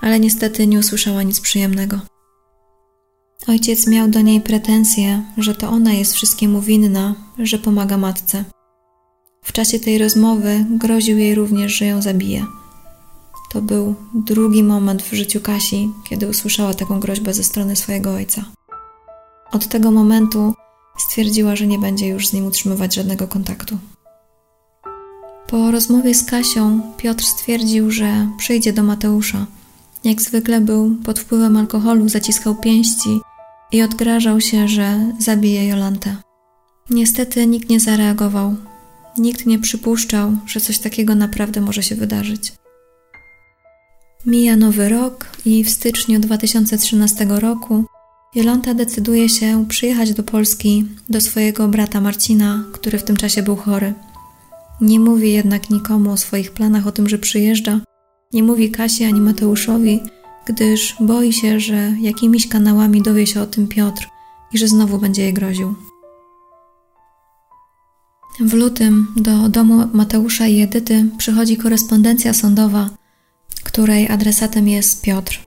[0.00, 2.00] ale niestety nie usłyszała nic przyjemnego.
[3.46, 8.44] Ojciec miał do niej pretensje, że to ona jest wszystkiemu winna, że pomaga matce.
[9.44, 12.46] W czasie tej rozmowy groził jej również, że ją zabije.
[13.52, 18.44] To był drugi moment w życiu Kasi, kiedy usłyszała taką groźbę ze strony swojego ojca.
[19.52, 20.54] Od tego momentu
[20.98, 23.78] stwierdziła, że nie będzie już z nim utrzymywać żadnego kontaktu.
[25.46, 29.46] Po rozmowie z Kasią Piotr stwierdził, że przyjdzie do Mateusza.
[30.04, 33.20] Jak zwykle był pod wpływem alkoholu, zaciskał pięści
[33.72, 36.16] i odgrażał się, że zabije Jolantę.
[36.90, 38.56] Niestety nikt nie zareagował.
[39.18, 42.52] Nikt nie przypuszczał, że coś takiego naprawdę może się wydarzyć.
[44.26, 47.84] Mija nowy rok i w styczniu 2013 roku
[48.34, 53.56] Jolanta decyduje się przyjechać do Polski do swojego brata Marcina, który w tym czasie był
[53.56, 53.94] chory.
[54.80, 57.80] Nie mówi jednak nikomu o swoich planach o tym, że przyjeżdża.
[58.32, 60.00] Nie mówi Kasi ani Mateuszowi,
[60.46, 64.08] gdyż boi się, że jakimiś kanałami dowie się o tym Piotr
[64.52, 65.74] i że znowu będzie jej groził.
[68.40, 72.90] W lutym do domu Mateusza i Edyty przychodzi korespondencja sądowa,
[73.64, 75.44] której adresatem jest Piotr.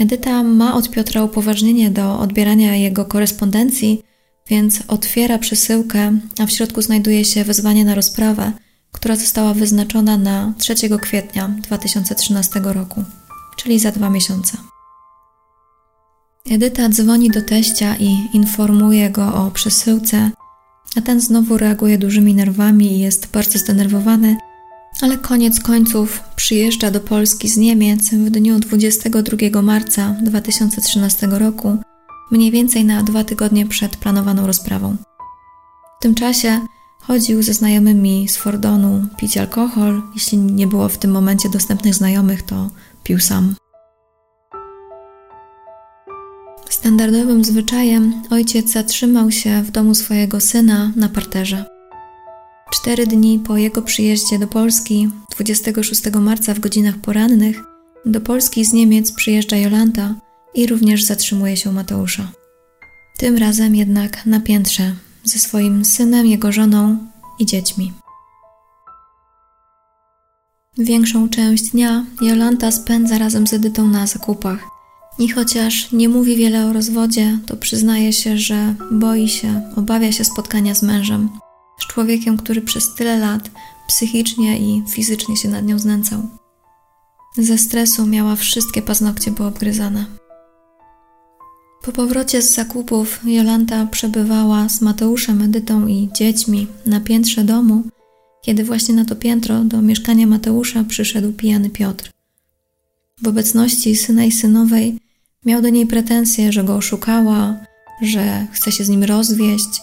[0.00, 4.02] Edyta ma od Piotra upoważnienie do odbierania jego korespondencji,
[4.46, 8.52] więc otwiera przesyłkę, a w środku znajduje się wezwanie na rozprawę,
[8.98, 13.04] która została wyznaczona na 3 kwietnia 2013 roku,
[13.56, 14.58] czyli za dwa miesiące.
[16.50, 20.30] Edyta dzwoni do teścia i informuje go o przesyłce,
[20.96, 24.36] a ten znowu reaguje dużymi nerwami i jest bardzo zdenerwowany,
[25.02, 31.76] ale koniec końców przyjeżdża do Polski z Niemiec w dniu 22 marca 2013 roku,
[32.30, 34.96] mniej więcej na dwa tygodnie przed planowaną rozprawą.
[35.98, 36.60] W tym czasie
[37.08, 40.02] chodził ze znajomymi z Fordonu pić alkohol.
[40.14, 42.70] Jeśli nie było w tym momencie dostępnych znajomych, to
[43.04, 43.54] pił sam.
[46.70, 51.64] Standardowym zwyczajem ojciec zatrzymał się w domu swojego syna na parterze.
[52.70, 57.62] Cztery dni po jego przyjeździe do Polski, 26 marca w godzinach porannych,
[58.06, 60.14] do Polski z Niemiec przyjeżdża Jolanta
[60.54, 62.28] i również zatrzymuje się Mateusza.
[63.18, 64.92] Tym razem jednak na piętrze,
[65.28, 66.98] ze swoim synem, jego żoną
[67.38, 67.92] i dziećmi.
[70.78, 74.58] Większą część dnia Jolanta spędza razem z Edytą na zakupach–
[75.18, 80.24] i chociaż nie mówi wiele o rozwodzie, to przyznaje się, że boi się, obawia się
[80.24, 81.28] spotkania z mężem,
[81.80, 83.50] z człowiekiem, który przez tyle lat
[83.88, 86.22] psychicznie i fizycznie się nad nią znęcał.
[87.36, 90.06] Ze stresu miała wszystkie paznokcie poobgryzane.
[91.82, 97.82] Po powrocie z zakupów Jolanta przebywała z Mateuszem, Edytą i dziećmi na piętrze domu,
[98.42, 102.10] kiedy właśnie na to piętro do mieszkania Mateusza przyszedł pijany Piotr.
[103.22, 104.98] W obecności syna i synowej
[105.44, 107.56] Miał do niej pretensje, że go oszukała,
[108.02, 109.80] że chce się z nim rozwieść,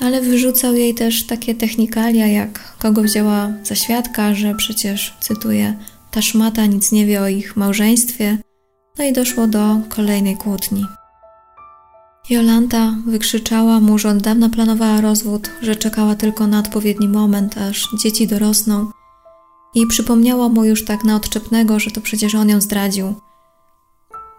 [0.00, 5.76] ale wyrzucał jej też takie technikalia, jak kogo wzięła za świadka, że przecież, cytuję,
[6.10, 8.38] ta szmata nic nie wie o ich małżeństwie,
[8.98, 10.86] no i doszło do kolejnej kłótni.
[12.32, 17.88] Jolanta wykrzyczała mu, że od dawna planowała rozwód, że czekała tylko na odpowiedni moment, aż
[18.02, 18.90] dzieci dorosną.
[19.74, 23.14] I przypomniała mu już tak na odczepnego, że to przecież on ją zdradził–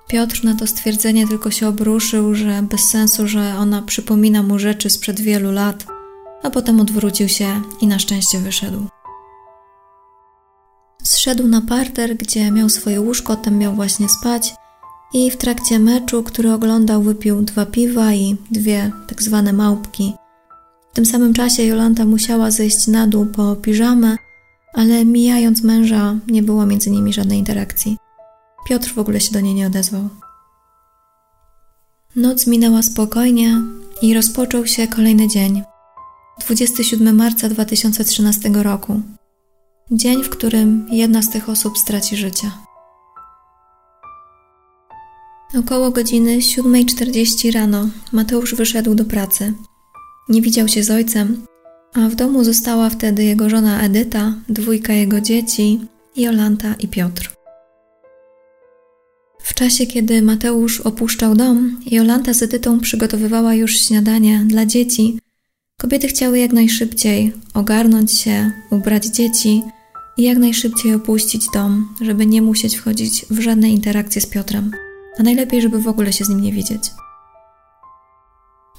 [0.07, 4.89] Piotr na to stwierdzenie tylko się obruszył, że bez sensu, że ona przypomina mu rzeczy
[4.89, 5.85] sprzed wielu lat,
[6.43, 8.87] a potem odwrócił się i na szczęście wyszedł.
[11.03, 14.53] Zszedł na parter, gdzie miał swoje łóżko, tam miał właśnie spać
[15.13, 20.13] i w trakcie meczu, który oglądał, wypił dwa piwa i dwie tak zwane małpki.
[20.91, 24.17] W tym samym czasie Jolanta musiała zejść na dół po piżamę,
[24.73, 27.97] ale mijając męża nie było między nimi żadnej interakcji.
[28.67, 30.09] Piotr w ogóle się do niej nie odezwał.
[32.15, 33.61] Noc minęła spokojnie
[34.01, 35.63] i rozpoczął się kolejny dzień.
[36.41, 39.01] 27 marca 2013 roku.
[39.91, 42.51] Dzień, w którym jedna z tych osób straci życie.
[45.59, 49.53] Około godziny 7.40 rano Mateusz wyszedł do pracy.
[50.29, 51.45] Nie widział się z ojcem,
[51.93, 55.79] a w domu została wtedy jego żona Edyta, dwójka jego dzieci,
[56.15, 57.31] Jolanta i Piotr.
[59.43, 65.19] W czasie, kiedy Mateusz opuszczał dom, Jolanta z Edytą przygotowywała już śniadanie dla dzieci.
[65.79, 69.63] Kobiety chciały jak najszybciej ogarnąć się, ubrać dzieci
[70.17, 74.71] i jak najszybciej opuścić dom, żeby nie musieć wchodzić w żadne interakcje z Piotrem,
[75.19, 76.83] a najlepiej, żeby w ogóle się z nim nie widzieć.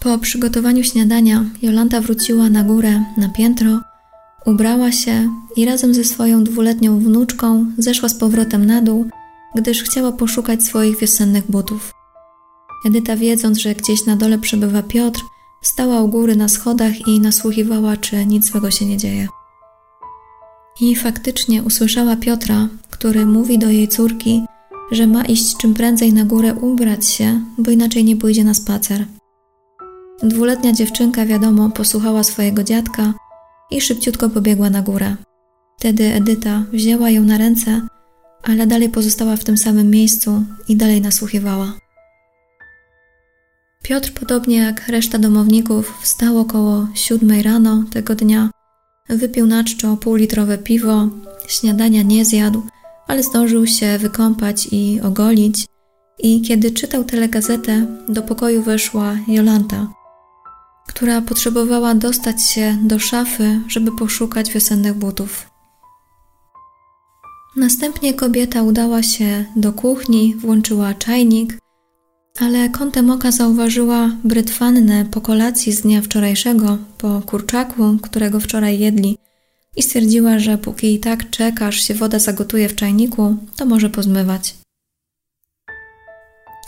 [0.01, 3.81] Po przygotowaniu śniadania Jolanta wróciła na górę, na piętro,
[4.47, 9.11] ubrała się i razem ze swoją dwuletnią wnuczką zeszła z powrotem na dół
[9.55, 11.93] gdyż chciała poszukać swoich wiosennych butów.
[12.87, 15.21] Edyta, wiedząc, że gdzieś na dole przebywa Piotr,
[15.63, 19.29] stała u góry na schodach i nasłuchiwała, czy nic złego się nie dzieje.
[20.81, 24.45] I faktycznie usłyszała Piotra, który mówi do jej córki,
[24.91, 29.07] że ma iść czym prędzej na górę ubrać się, bo inaczej nie pójdzie na spacer.
[30.23, 33.15] Dwuletnia dziewczynka, wiadomo, posłuchała swojego dziadka
[33.71, 35.17] i szybciutko pobiegła na górę.
[35.79, 37.81] Wtedy Edyta wzięła ją na ręce
[38.45, 41.73] ale dalej pozostała w tym samym miejscu i dalej nasłuchiwała.
[43.83, 48.51] Piotr, podobnie jak reszta domowników, wstał około siódmej rano tego dnia,
[49.09, 51.09] wypił na czczo półlitrowe piwo,
[51.49, 52.63] śniadania nie zjadł,
[53.07, 55.67] ale zdążył się wykąpać i ogolić.
[56.19, 59.89] I kiedy czytał telegazetę, do pokoju weszła Jolanta,
[60.89, 65.51] która potrzebowała dostać się do szafy, żeby poszukać wiosennych butów.
[67.57, 71.59] Następnie kobieta udała się do kuchni, włączyła czajnik,
[72.41, 79.19] ale kątem oka zauważyła brytwannę po kolacji z dnia wczorajszego, po kurczaku, którego wczoraj jedli
[79.77, 83.91] i stwierdziła, że póki i tak czeka, aż się woda zagotuje w czajniku, to może
[83.91, 84.55] pozmywać.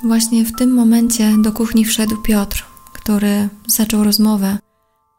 [0.04, 4.59] Właśnie w tym momencie do kuchni wszedł Piotr, który zaczął rozmowę,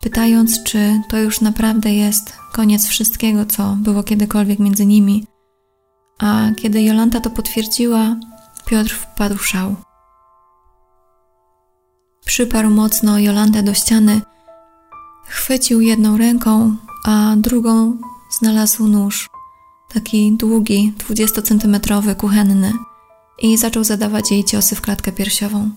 [0.01, 5.27] pytając, czy to już naprawdę jest koniec wszystkiego, co było kiedykolwiek między nimi.
[6.19, 8.15] A kiedy Jolanta to potwierdziła,
[8.65, 9.75] Piotr wpadł w szał.
[12.25, 14.21] Przyparł mocno Jolantę do ściany,
[15.27, 16.75] chwycił jedną ręką,
[17.07, 17.97] a drugą
[18.39, 19.29] znalazł nóż,
[19.93, 22.73] taki długi, dwudziestocentymetrowy, kuchenny,
[23.39, 25.69] i zaczął zadawać jej ciosy w klatkę piersiową.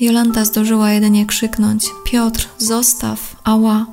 [0.00, 3.86] Jolanta zdążyła jedynie krzyknąć: Piotr, zostaw, ała.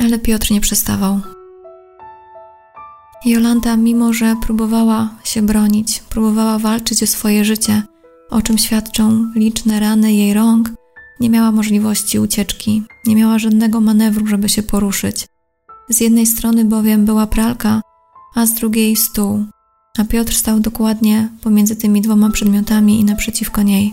[0.00, 1.20] Ale Piotr nie przestawał.
[3.24, 7.82] Jolanta, mimo że próbowała się bronić, próbowała walczyć o swoje życie,
[8.30, 10.70] o czym świadczą liczne rany jej rąk,
[11.22, 15.26] nie miała możliwości ucieczki, nie miała żadnego manewru, żeby się poruszyć.
[15.88, 17.80] Z jednej strony bowiem była pralka,
[18.34, 19.44] a z drugiej stół,
[19.98, 23.92] a Piotr stał dokładnie pomiędzy tymi dwoma przedmiotami i naprzeciwko niej.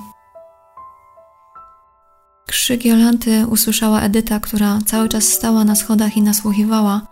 [2.48, 7.08] Krzyk Jolanty usłyszała Edyta, która cały czas stała na schodach i nasłuchiwała,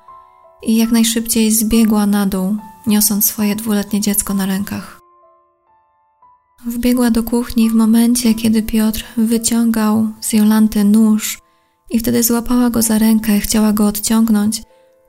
[0.63, 2.57] i jak najszybciej zbiegła na dół,
[2.87, 4.96] niosąc swoje dwuletnie dziecko na rękach.
[6.65, 11.39] Wbiegła do kuchni w momencie, kiedy Piotr wyciągał z Jolanty nóż
[11.89, 14.61] i wtedy złapała go za rękę, chciała go odciągnąć,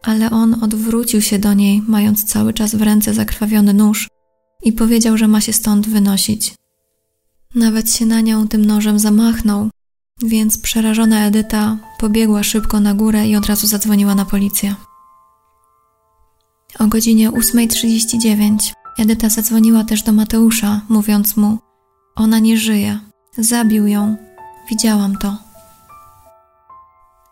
[0.03, 4.09] ale on odwrócił się do niej, mając cały czas w ręce zakrwawiony nóż
[4.62, 6.55] i powiedział, że ma się stąd wynosić.
[7.55, 9.70] Nawet się na nią tym nożem zamachnął,
[10.22, 14.74] więc przerażona Edyta pobiegła szybko na górę i od razu zadzwoniła na policję.
[16.78, 21.59] O godzinie 8.39 Edyta zadzwoniła też do Mateusza, mówiąc mu:
[22.16, 23.01] Ona nie żyje,
[23.38, 24.16] zabił ją,
[24.70, 25.36] widziałam to.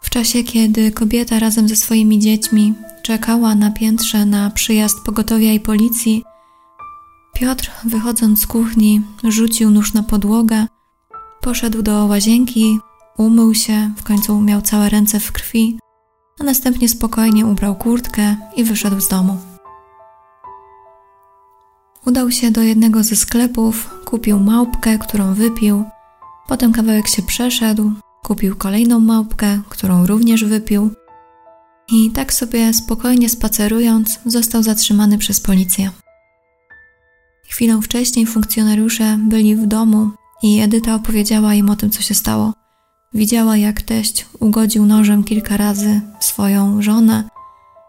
[0.03, 5.61] W czasie, kiedy kobieta razem ze swoimi dziećmi czekała na piętrze na przyjazd pogotowia i
[5.61, 6.25] policji,
[7.35, 10.67] Piotr, wychodząc z kuchni, rzucił nóż na podłogę
[11.41, 12.79] Poszedł do łazienki,
[13.19, 15.79] umył się, w końcu miał całe ręce w krwi,
[16.41, 19.56] a następnie spokojnie ubrał kurtkę i wyszedł z domu.
[22.07, 25.85] Udał się do jednego ze sklepów, kupił małpkę, którą wypił,
[26.49, 27.93] potem kawałek się przeszedł,
[28.23, 30.91] kupił kolejną małpkę, którą również wypił
[31.93, 35.91] i tak sobie spokojnie spacerując został zatrzymany przez policję.
[37.49, 40.11] Chwilę wcześniej funkcjonariusze byli w domu
[40.43, 42.53] i Edyta opowiedziała im o tym, co się stało.
[43.15, 47.29] Widziała, jak teść ugodził nożem kilka razy swoją żonę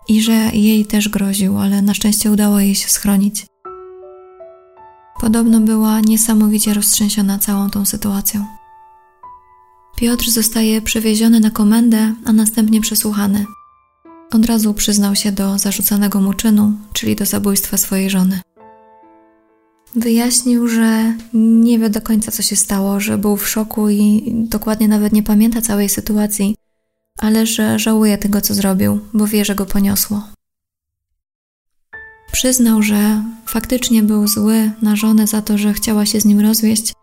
[0.08, 3.46] i że jej też groził, ale na szczęście udało jej się schronić.
[5.20, 8.46] Podobno była niesamowicie roztrzęsiona całą tą sytuacją.
[9.96, 13.46] Piotr zostaje przewieziony na komendę, a następnie przesłuchany.
[14.32, 18.42] Od razu przyznał się do zarzucanego mu czynu, czyli do zabójstwa swojej żony.
[19.96, 24.88] Wyjaśnił, że nie wie do końca, co się stało, że był w szoku i dokładnie
[24.88, 26.56] nawet nie pamięta całej sytuacji,
[27.20, 30.37] ale że żałuje tego, co zrobił, bo wie, że go poniosło.
[32.38, 36.94] Przyznał, że faktycznie był zły na żonę za to, że chciała się z nim rozwieść,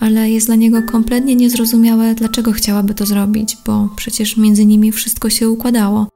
[0.00, 5.30] ale jest dla niego kompletnie niezrozumiałe, dlaczego chciałaby to zrobić, bo przecież między nimi wszystko
[5.30, 6.08] się układało.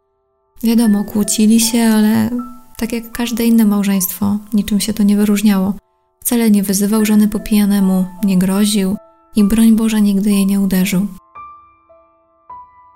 [0.63, 2.31] Wiadomo, kłócili się, ale
[2.79, 5.75] tak jak każde inne małżeństwo, niczym się to nie wyróżniało.
[6.21, 8.97] Wcale nie wyzywał żony po pijanemu, nie groził
[9.37, 11.07] i broń Boże nigdy jej nie uderzył.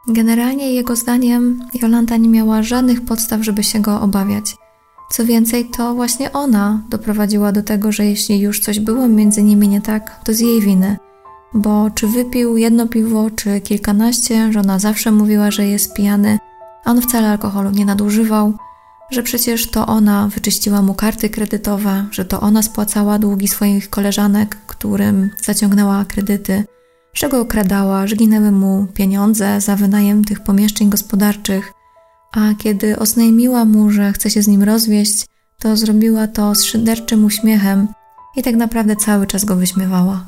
[0.08, 4.54] Generalnie jego zdaniem Jolanta nie miała żadnych podstaw, żeby się go obawiać.
[5.10, 9.68] Co więcej, to właśnie ona doprowadziła do tego, że jeśli już coś było między nimi
[9.68, 10.96] nie tak, to z jej winy.
[11.54, 16.38] Bo czy wypił jedno piwo, czy kilkanaście, żona zawsze mówiła, że jest pijany,
[16.84, 18.52] a on wcale alkoholu nie nadużywał,
[19.10, 24.56] że przecież to ona wyczyściła mu karty kredytowe, że to ona spłacała długi swoich koleżanek,
[24.66, 26.64] którym zaciągnęła kredyty,
[27.14, 31.72] że go okradała, że ginęły mu pieniądze za wynajem tych pomieszczeń gospodarczych,
[32.32, 35.26] a kiedy oznajmiła mu, że chce się z nim rozwieść,
[35.58, 37.88] to zrobiła to z szyderczym uśmiechem
[38.36, 40.26] i tak naprawdę cały czas go wyśmiewała.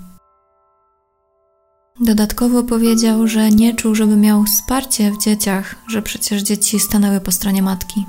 [2.01, 7.32] Dodatkowo powiedział, że nie czuł, żeby miał wsparcie w dzieciach, że przecież dzieci stanęły po
[7.32, 8.05] stronie matki.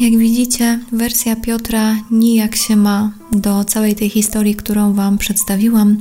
[0.00, 5.96] Jak widzicie, wersja Piotra nijak się ma do całej tej historii, którą Wam przedstawiłam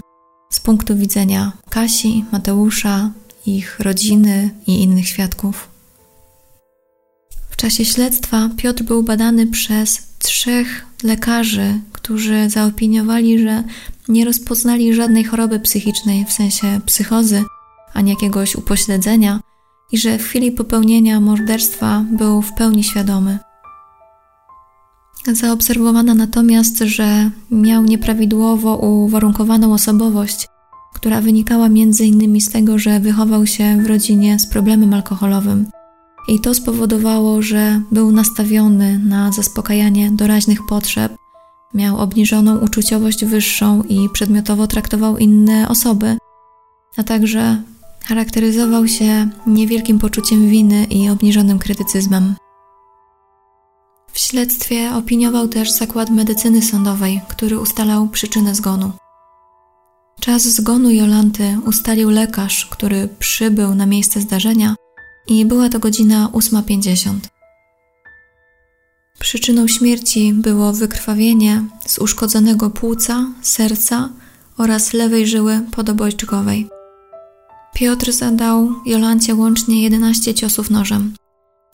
[0.50, 3.12] z punktu widzenia Kasi, Mateusza,
[3.46, 5.71] ich rodziny i innych świadków.
[7.62, 13.64] Czasie śledztwa Piotr był badany przez trzech lekarzy, którzy zaopiniowali, że
[14.08, 17.44] nie rozpoznali żadnej choroby psychicznej w sensie psychozy
[17.94, 19.40] ani jakiegoś upośledzenia
[19.92, 23.40] i że w chwili popełnienia morderstwa był w pełni świadomy.
[25.34, 30.48] Zaobserwowano natomiast, że miał nieprawidłowo uwarunkowaną osobowość,
[30.94, 31.68] która wynikała
[32.00, 35.81] innymi z tego, że wychował się w rodzinie z problemem alkoholowym.
[36.28, 41.16] I to spowodowało, że był nastawiony na zaspokajanie doraźnych potrzeb,
[41.74, 46.18] miał obniżoną uczuciowość wyższą i przedmiotowo traktował inne osoby,
[46.98, 47.62] a także
[48.06, 52.36] charakteryzował się niewielkim poczuciem winy i obniżonym krytycyzmem.
[54.14, 58.92] W śledztwie opiniował też zakład medycyny sądowej, który ustalał przyczynę zgonu.
[60.20, 64.76] Czas zgonu Jolanty ustalił lekarz, który przybył na miejsce zdarzenia
[65.32, 67.14] i była to godzina 8.50.
[69.20, 74.10] Przyczyną śmierci było wykrwawienie z uszkodzonego płuca, serca
[74.58, 76.70] oraz lewej żyły podobojczykowej.
[77.74, 81.14] Piotr zadał Jolancie łącznie 11 ciosów nożem,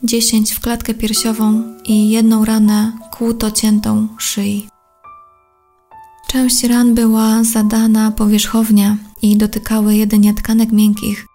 [0.04, 4.68] 10 w klatkę piersiową i jedną ranę kłuto ciętą szyi.
[6.28, 11.26] Część ran była zadana powierzchownie i dotykały jedynie tkanek miękkich,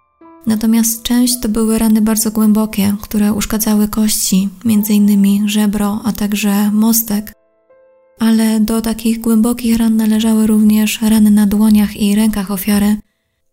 [0.47, 5.49] natomiast część to były rany bardzo głębokie, które uszkadzały kości, m.in.
[5.49, 7.33] żebro, a także mostek.
[8.19, 12.97] Ale do takich głębokich ran należały również rany na dłoniach i rękach ofiary,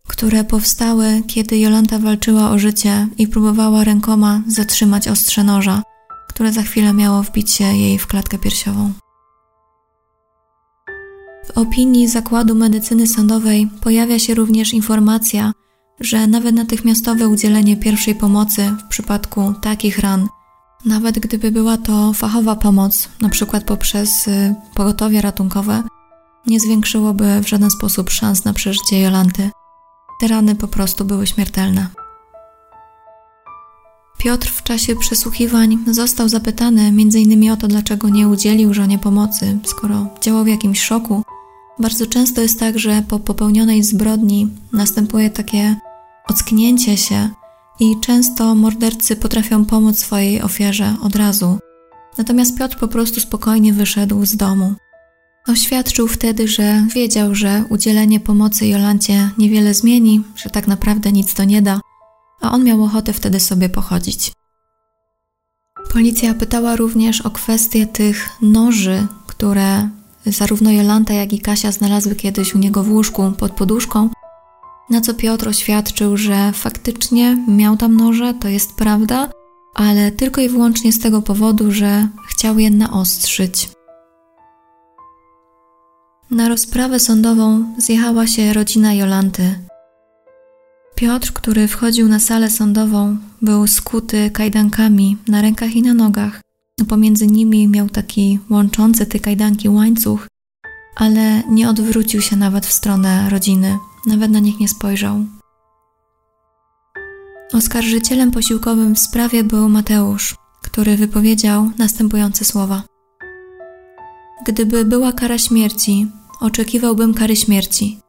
[0.09, 5.83] które powstały, kiedy Jolanta walczyła o życie i próbowała rękoma zatrzymać ostrze noża,
[6.29, 8.93] które za chwilę miało wbić się jej w klatkę piersiową.
[11.47, 15.53] W opinii Zakładu Medycyny Sądowej pojawia się również informacja,
[16.01, 20.29] że nawet natychmiastowe udzielenie pierwszej pomocy w przypadku takich ran,
[20.85, 23.61] nawet gdyby była to fachowa pomoc, np.
[23.61, 25.83] poprzez y, pogotowie ratunkowe,
[26.47, 29.51] nie zwiększyłoby w żaden sposób szans na przeżycie Jolanty.
[30.21, 31.87] Te rany po prostu były śmiertelne.
[34.19, 37.51] Piotr w czasie przesłuchiwań został zapytany m.in.
[37.51, 41.23] o to, dlaczego nie udzielił żonie pomocy, skoro działał w jakimś szoku.
[41.79, 45.77] Bardzo często jest tak, że po popełnionej zbrodni następuje takie
[46.31, 47.29] ocknięcie się
[47.81, 51.59] i często mordercy potrafią pomóc swojej ofierze od razu.
[52.19, 54.75] Natomiast Piotr po prostu spokojnie wyszedł z domu.
[55.49, 61.45] Oświadczył wtedy, że wiedział, że udzielenie pomocy Jolancie niewiele zmieni, że tak naprawdę nic to
[61.45, 61.81] nie da,
[62.41, 64.33] a on miał ochotę wtedy sobie pochodzić.
[65.93, 69.89] Policja pytała również o kwestię tych noży, które
[70.27, 74.11] zarówno Jolanta, jak i Kasia znalazły kiedyś u niego w łóżku pod poduszką,
[74.91, 79.31] na co Piotr oświadczył, że faktycznie miał tam noże, to jest prawda,
[79.75, 83.69] ale tylko i wyłącznie z tego powodu, że chciał je naostrzyć.
[86.31, 89.59] Na rozprawę sądową zjechała się rodzina Jolanty.
[90.95, 96.41] Piotr, który wchodził na salę sądową, był skuty kajdankami na rękach i na nogach.
[96.89, 100.29] Pomiędzy nimi miał taki łączący te kajdanki łańcuch,
[100.97, 105.25] ale nie odwrócił się nawet w stronę rodziny, nawet na nich nie spojrzał.
[107.53, 112.83] Oskarżycielem posiłkowym w sprawie był Mateusz, który wypowiedział następujące słowa:
[114.47, 116.07] Gdyby była kara śmierci,
[116.41, 118.01] oczekiwałbym kary śmierci,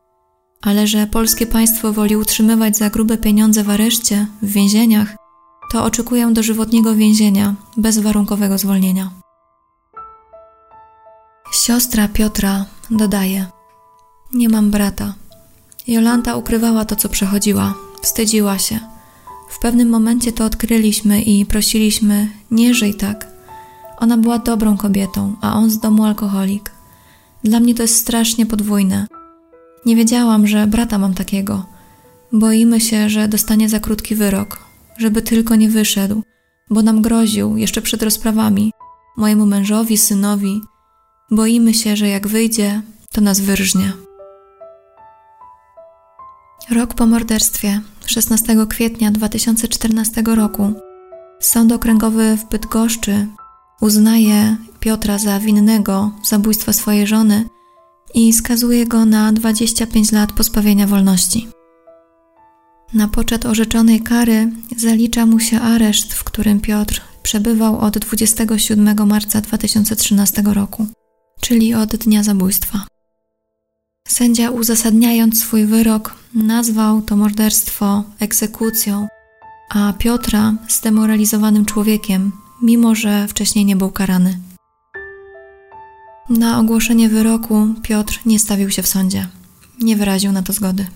[0.61, 5.15] ale że polskie państwo woli utrzymywać za grube pieniądze w areszcie, w więzieniach,
[5.71, 9.11] to oczekuję dożywotniego więzienia bez warunkowego zwolnienia.
[11.53, 13.45] Siostra Piotra dodaje:
[14.33, 15.20] Nie mam brata.
[15.87, 18.79] Jolanta ukrywała to, co przechodziła, wstydziła się.
[19.49, 23.27] W pewnym momencie to odkryliśmy i prosiliśmy: Nie żyj tak.
[23.97, 26.71] Ona była dobrą kobietą, a on z domu alkoholik.
[27.43, 29.07] Dla mnie to jest strasznie podwójne.
[29.85, 31.65] Nie wiedziałam, że brata mam takiego.
[32.33, 34.59] Boimy się, że dostanie za krótki wyrok,
[34.97, 36.23] żeby tylko nie wyszedł,
[36.69, 38.71] bo nam groził jeszcze przed rozprawami,
[39.17, 40.61] mojemu mężowi, synowi.
[41.31, 43.93] Boimy się, że jak wyjdzie, to nas wyrżnie.
[46.69, 50.73] Rok po morderstwie, 16 kwietnia 2014 roku,
[51.39, 53.27] Sąd Okręgowy w Bydgoszczy
[53.81, 57.45] uznaje Piotra za winnego zabójstwa swojej żony
[58.13, 61.47] i skazuje go na 25 lat pozbawienia wolności.
[62.93, 69.41] Na poczet orzeczonej kary zalicza mu się areszt, w którym Piotr przebywał od 27 marca
[69.41, 70.87] 2013 roku,
[71.41, 72.90] czyli od dnia zabójstwa.
[74.11, 79.07] Sędzia, uzasadniając swój wyrok, nazwał to morderstwo egzekucją,
[79.69, 82.31] a Piotra zdemoralizowanym człowiekiem,
[82.61, 84.39] mimo że wcześniej nie był karany.
[86.29, 89.27] Na ogłoszenie wyroku Piotr nie stawił się w sądzie.
[89.81, 90.87] Nie wyraził na to zgody.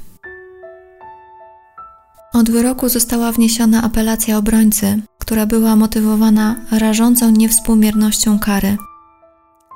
[2.34, 8.78] Od wyroku została wniesiona apelacja obrońcy, która była motywowana rażącą niewspółmiernością kary.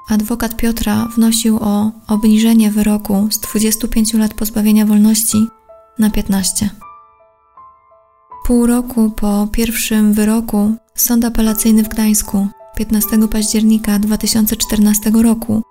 [0.10, 5.48] Adwokat Piotra wnosił o obniżenie wyroku z 25 lat pozbawienia wolności
[6.00, 6.70] na 15.
[8.46, 15.62] Pół roku po pierwszym wyroku Sąd Apelacyjny w Gdańsku 15 października 2014 roku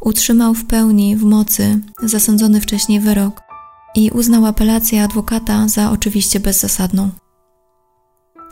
[0.00, 3.40] utrzymał w pełni w mocy zasądzony wcześniej wyrok
[3.94, 7.10] i uznał apelację adwokata za oczywiście bezzasadną.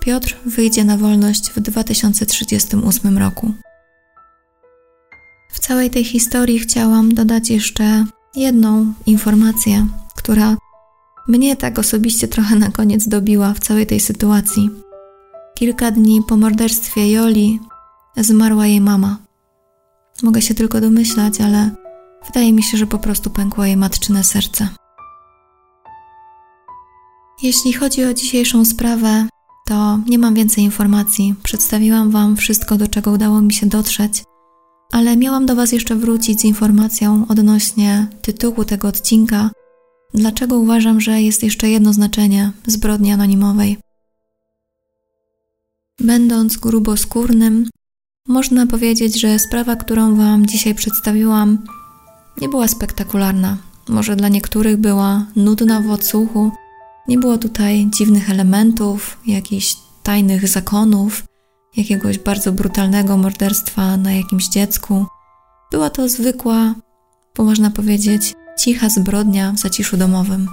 [0.00, 3.52] Piotr wyjdzie na wolność w 2038 roku.
[5.56, 9.86] W całej tej historii chciałam dodać jeszcze jedną informację,
[10.16, 10.56] która
[11.28, 14.70] mnie tak osobiście trochę na koniec dobiła w całej tej sytuacji.
[15.58, 17.60] Kilka dni po morderstwie Joli
[18.16, 19.16] zmarła jej mama.
[20.22, 21.70] Mogę się tylko domyślać, ale
[22.26, 24.68] wydaje mi się, że po prostu pękło jej matczyne serce.
[27.42, 29.28] Jeśli chodzi o dzisiejszą sprawę,
[29.66, 31.34] to nie mam więcej informacji.
[31.42, 34.22] Przedstawiłam Wam wszystko, do czego udało mi się dotrzeć,
[34.92, 39.50] ale miałam do Was jeszcze wrócić z informacją odnośnie tytułu tego odcinka.
[40.14, 43.78] Dlaczego uważam, że jest jeszcze jedno znaczenie zbrodni anonimowej?
[46.00, 47.68] Będąc gruboskórnym,
[48.28, 51.58] można powiedzieć, że sprawa, którą Wam dzisiaj przedstawiłam,
[52.40, 53.56] nie była spektakularna.
[53.88, 56.50] Może dla niektórych była nudna w odsłuchu,
[57.08, 61.24] nie było tutaj dziwnych elementów, jakichś tajnych zakonów,
[61.76, 65.06] jakiegoś bardzo brutalnego morderstwa na jakimś dziecku.
[65.70, 66.74] Była to zwykła,
[67.36, 70.48] bo można powiedzieć, cicha zbrodnia w zaciszu domowym.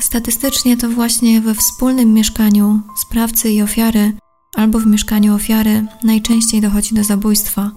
[0.00, 4.12] Statystycznie to właśnie we wspólnym mieszkaniu sprawcy i ofiary,
[4.54, 7.70] albo w mieszkaniu ofiary, najczęściej dochodzi do zabójstwa.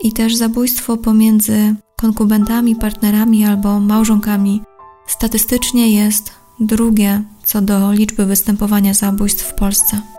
[0.00, 4.62] I też zabójstwo pomiędzy konkubentami, partnerami albo małżonkami
[5.06, 10.15] statystycznie jest drugie co do liczby występowania zabójstw w Polsce.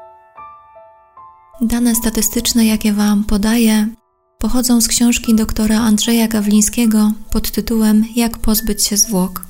[1.61, 3.87] Dane statystyczne, jakie Wam podaję,
[4.37, 9.45] pochodzą z książki doktora Andrzeja Gawlińskiego pod tytułem Jak pozbyć się zwłok.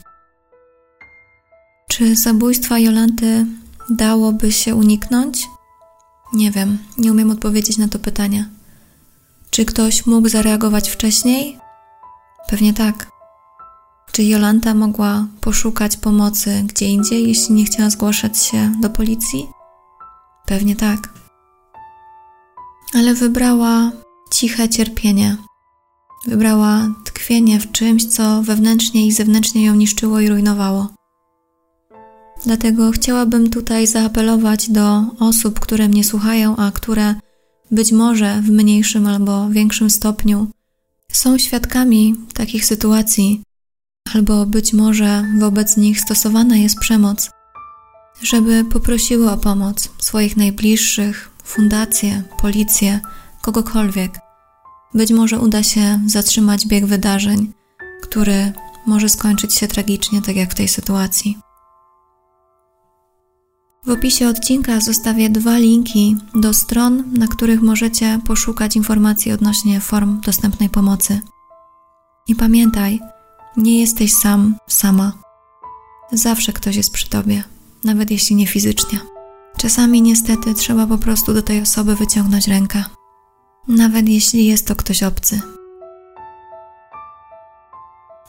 [1.89, 3.45] Czy zabójstwa Jolanty
[3.89, 5.47] dałoby się uniknąć?
[6.33, 8.49] Nie wiem, nie umiem odpowiedzieć na to pytanie.
[9.49, 11.57] Czy ktoś mógł zareagować wcześniej?
[12.49, 13.11] Pewnie tak.
[14.11, 19.47] Czy Jolanta mogła poszukać pomocy gdzie indziej, jeśli nie chciała zgłaszać się do policji?
[20.45, 21.26] Pewnie tak.
[22.93, 23.91] Ale wybrała
[24.31, 25.37] ciche cierpienie.
[26.27, 30.87] Wybrała tkwienie w czymś, co wewnętrznie i zewnętrznie ją niszczyło i rujnowało.
[32.45, 37.15] Dlatego chciałabym tutaj zaapelować do osób, które mnie słuchają, a które
[37.71, 40.47] być może w mniejszym albo większym stopniu
[41.11, 43.41] są świadkami takich sytuacji,
[44.13, 47.29] albo być może wobec nich stosowana jest przemoc,
[48.21, 52.99] żeby poprosiły o pomoc swoich najbliższych, fundację, policję,
[53.41, 54.19] kogokolwiek.
[54.93, 57.53] Być może uda się zatrzymać bieg wydarzeń,
[58.01, 58.53] który
[58.85, 61.37] może skończyć się tragicznie, tak jak w tej sytuacji.
[63.85, 70.21] W opisie odcinka zostawię dwa linki do stron, na których możecie poszukać informacji odnośnie form
[70.21, 71.19] dostępnej pomocy.
[72.27, 72.99] I pamiętaj,
[73.57, 75.13] nie jesteś sam, sama.
[76.11, 77.43] Zawsze ktoś jest przy tobie,
[77.83, 79.16] nawet jeśli nie fizycznie.
[79.57, 82.83] Czasami niestety trzeba po prostu do tej osoby wyciągnąć rękę,
[83.67, 85.41] nawet jeśli jest to ktoś obcy.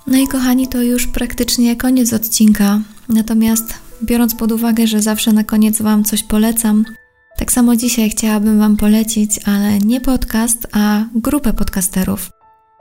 [0.07, 2.81] No i kochani, to już praktycznie koniec odcinka.
[3.09, 6.85] Natomiast biorąc pod uwagę, że zawsze na koniec Wam coś polecam,
[7.39, 12.31] tak samo dzisiaj chciałabym Wam polecić, ale nie podcast, a grupę podcasterów.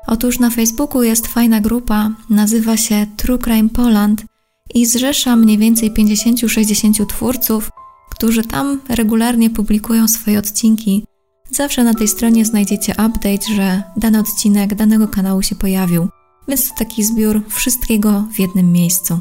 [0.07, 4.25] Otóż na Facebooku jest fajna grupa, nazywa się True Crime Poland
[4.73, 7.69] i zrzesza mniej więcej 50-60 twórców,
[8.17, 11.05] którzy tam regularnie publikują swoje odcinki.
[11.51, 16.07] Zawsze na tej stronie znajdziecie update, że dany odcinek danego kanału się pojawił,
[16.47, 19.19] więc to taki zbiór wszystkiego w jednym miejscu.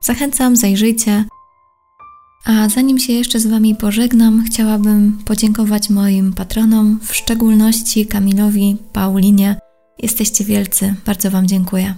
[0.00, 1.24] Zachęcam, zajrzyjcie.
[2.44, 9.56] A zanim się jeszcze z Wami pożegnam, chciałabym podziękować moim patronom, w szczególności Kamilowi, Paulinie,
[9.98, 11.94] Jesteście wielcy, bardzo Wam dziękuję.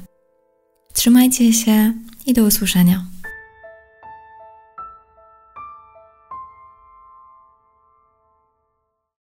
[0.93, 1.93] Trzymajcie się
[2.27, 3.14] i do usłyszenia.